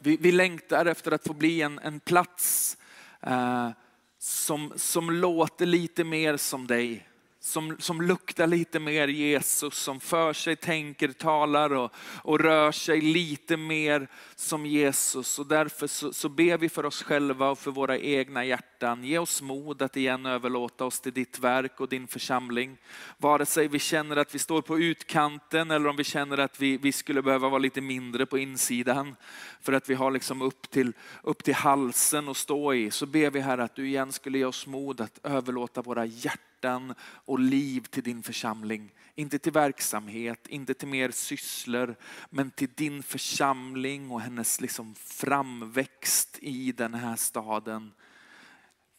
vi, 0.00 0.16
vi 0.20 0.32
längtar 0.32 0.86
efter 0.86 1.12
att 1.12 1.26
få 1.26 1.32
bli 1.32 1.62
en, 1.62 1.78
en 1.78 2.00
plats 2.00 2.76
eh, 3.20 3.70
som, 4.18 4.72
som 4.76 5.10
låter 5.10 5.66
lite 5.66 6.04
mer 6.04 6.36
som 6.36 6.66
dig 6.66 7.06
som, 7.46 7.76
som 7.78 8.02
luktar 8.02 8.46
lite 8.46 8.80
mer 8.80 9.08
Jesus, 9.08 9.74
som 9.74 10.00
för 10.00 10.32
sig, 10.32 10.56
tänker, 10.56 11.08
talar 11.08 11.72
och, 11.72 11.92
och 12.22 12.40
rör 12.40 12.72
sig 12.72 13.00
lite 13.00 13.56
mer 13.56 14.08
som 14.34 14.66
Jesus. 14.66 15.38
Och 15.38 15.46
därför 15.46 15.86
så, 15.86 16.12
så 16.12 16.28
ber 16.28 16.58
vi 16.58 16.68
för 16.68 16.86
oss 16.86 17.02
själva 17.02 17.50
och 17.50 17.58
för 17.58 17.70
våra 17.70 17.98
egna 17.98 18.44
hjärtan. 18.44 18.75
Ge 19.02 19.18
oss 19.18 19.42
mod 19.42 19.82
att 19.82 19.96
igen 19.96 20.26
överlåta 20.26 20.84
oss 20.84 21.00
till 21.00 21.12
ditt 21.12 21.38
verk 21.38 21.80
och 21.80 21.88
din 21.88 22.06
församling. 22.06 22.76
Vare 23.18 23.46
sig 23.46 23.68
vi 23.68 23.78
känner 23.78 24.16
att 24.16 24.34
vi 24.34 24.38
står 24.38 24.62
på 24.62 24.78
utkanten 24.78 25.70
eller 25.70 25.88
om 25.88 25.96
vi 25.96 26.04
känner 26.04 26.38
att 26.38 26.60
vi, 26.60 26.76
vi 26.76 26.92
skulle 26.92 27.22
behöva 27.22 27.48
vara 27.48 27.58
lite 27.58 27.80
mindre 27.80 28.26
på 28.26 28.38
insidan. 28.38 29.16
För 29.60 29.72
att 29.72 29.90
vi 29.90 29.94
har 29.94 30.10
liksom 30.10 30.42
upp 30.42 30.70
till, 30.70 30.92
upp 31.22 31.44
till 31.44 31.54
halsen 31.54 32.28
att 32.28 32.36
stå 32.36 32.74
i. 32.74 32.90
Så 32.90 33.06
ber 33.06 33.30
vi 33.30 33.40
här 33.40 33.58
att 33.58 33.74
du 33.74 33.86
igen 33.86 34.12
skulle 34.12 34.38
ge 34.38 34.44
oss 34.44 34.66
mod 34.66 35.00
att 35.00 35.18
överlåta 35.22 35.82
våra 35.82 36.04
hjärtan 36.04 36.40
hjärtan 36.66 36.94
och 37.26 37.38
liv 37.38 37.80
till 37.80 38.02
din 38.02 38.22
församling. 38.22 38.92
Inte 39.14 39.38
till 39.38 39.52
verksamhet, 39.52 40.46
inte 40.48 40.74
till 40.74 40.88
mer 40.88 41.10
sysslor, 41.10 41.96
men 42.30 42.50
till 42.50 42.68
din 42.74 43.02
församling 43.02 44.10
och 44.10 44.20
hennes 44.20 44.60
liksom 44.60 44.94
framväxt 44.94 46.38
i 46.42 46.72
den 46.72 46.94
här 46.94 47.16
staden. 47.16 47.92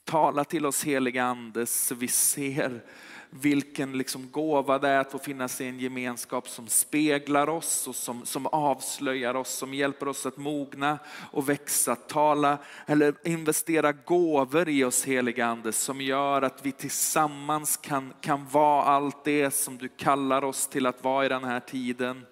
Tala 0.07 0.43
till 0.43 0.65
oss 0.65 0.83
heliga 0.83 1.23
Ande 1.23 1.65
så 1.65 1.95
vi 1.95 2.07
ser 2.07 2.81
vilken 3.29 3.97
liksom 3.97 4.31
gåva 4.31 4.79
det 4.79 4.87
är 4.87 4.99
att 4.99 5.11
få 5.11 5.19
finnas 5.19 5.61
i 5.61 5.65
en 5.65 5.79
gemenskap 5.79 6.49
som 6.49 6.67
speglar 6.67 7.49
oss 7.49 7.87
och 7.87 7.95
som, 7.95 8.25
som 8.25 8.47
avslöjar 8.47 9.35
oss, 9.35 9.49
som 9.49 9.73
hjälper 9.73 10.07
oss 10.07 10.25
att 10.25 10.37
mogna 10.37 10.99
och 11.31 11.49
växa. 11.49 11.95
Tala 11.95 12.57
eller 12.85 13.13
investera 13.23 13.91
gåvor 13.91 14.69
i 14.69 14.83
oss 14.83 15.05
heliga 15.05 15.45
Ande 15.45 15.71
som 15.71 16.01
gör 16.01 16.41
att 16.41 16.65
vi 16.65 16.71
tillsammans 16.71 17.77
kan, 17.77 18.13
kan 18.21 18.47
vara 18.51 18.83
allt 18.83 19.23
det 19.23 19.51
som 19.51 19.77
du 19.77 19.87
kallar 19.87 20.43
oss 20.43 20.67
till 20.67 20.85
att 20.85 21.03
vara 21.03 21.25
i 21.25 21.29
den 21.29 21.43
här 21.43 21.59
tiden 21.59 22.25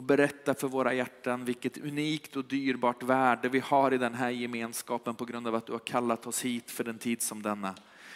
och 0.00 0.04
berätta 0.04 0.54
för 0.54 0.68
våra 0.68 0.94
hjärtan 0.94 1.44
vilket 1.44 1.78
unikt 1.78 2.36
och 2.36 2.44
dyrbart 2.44 3.02
värde 3.02 3.48
vi 3.48 3.58
har 3.58 3.94
i 3.94 3.98
den 3.98 4.14
här 4.14 4.30
gemenskapen 4.30 5.14
på 5.14 5.24
grund 5.24 5.48
av 5.48 5.54
att 5.54 5.66
du 5.66 5.72
har 5.72 5.78
kallat 5.78 6.26
oss 6.26 6.44
hit 6.44 6.70
för 6.70 6.88
en 6.88 6.98
tid 6.98 7.22
som 7.22 7.42
denna. 7.42 7.74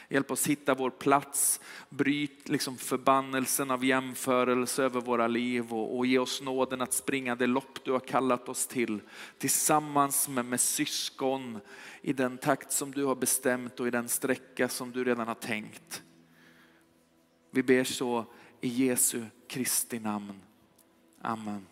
Hjälp 0.09 0.31
oss 0.31 0.47
hitta 0.47 0.75
vår 0.75 0.91
plats, 0.91 1.61
bryt 1.89 2.49
liksom 2.49 2.77
förbannelsen 2.77 3.71
av 3.71 3.85
jämförelse 3.85 4.85
över 4.85 5.01
våra 5.01 5.27
liv 5.27 5.73
och, 5.73 5.99
och 5.99 6.07
ge 6.07 6.19
oss 6.19 6.43
nåden 6.43 6.81
att 6.81 6.93
springa 6.93 7.35
det 7.35 7.47
lopp 7.47 7.85
du 7.85 7.93
har 7.93 8.01
kallat 8.01 8.49
oss 8.49 8.67
till 8.67 9.01
tillsammans 9.39 10.29
med, 10.29 10.45
med 10.45 10.61
syskon 10.61 11.61
i 12.03 12.13
den 12.13 12.39
takt 12.39 12.73
som 12.73 12.93
du 12.93 13.05
har 13.05 13.15
bestämt 13.15 13.81
och 13.81 13.87
i 13.87 13.91
den 13.91 14.09
sträcka 14.09 14.69
som 14.69 14.93
du 14.93 15.05
redan 15.05 15.29
har 15.29 15.35
tänkt. 15.35 16.03
Vi 17.51 17.63
ber 17.63 17.85
så 17.85 18.25
i 18.61 18.69
Jesu 18.69 19.25
Kristi 19.49 19.99
namn. 19.99 20.41
Amen. 21.23 21.67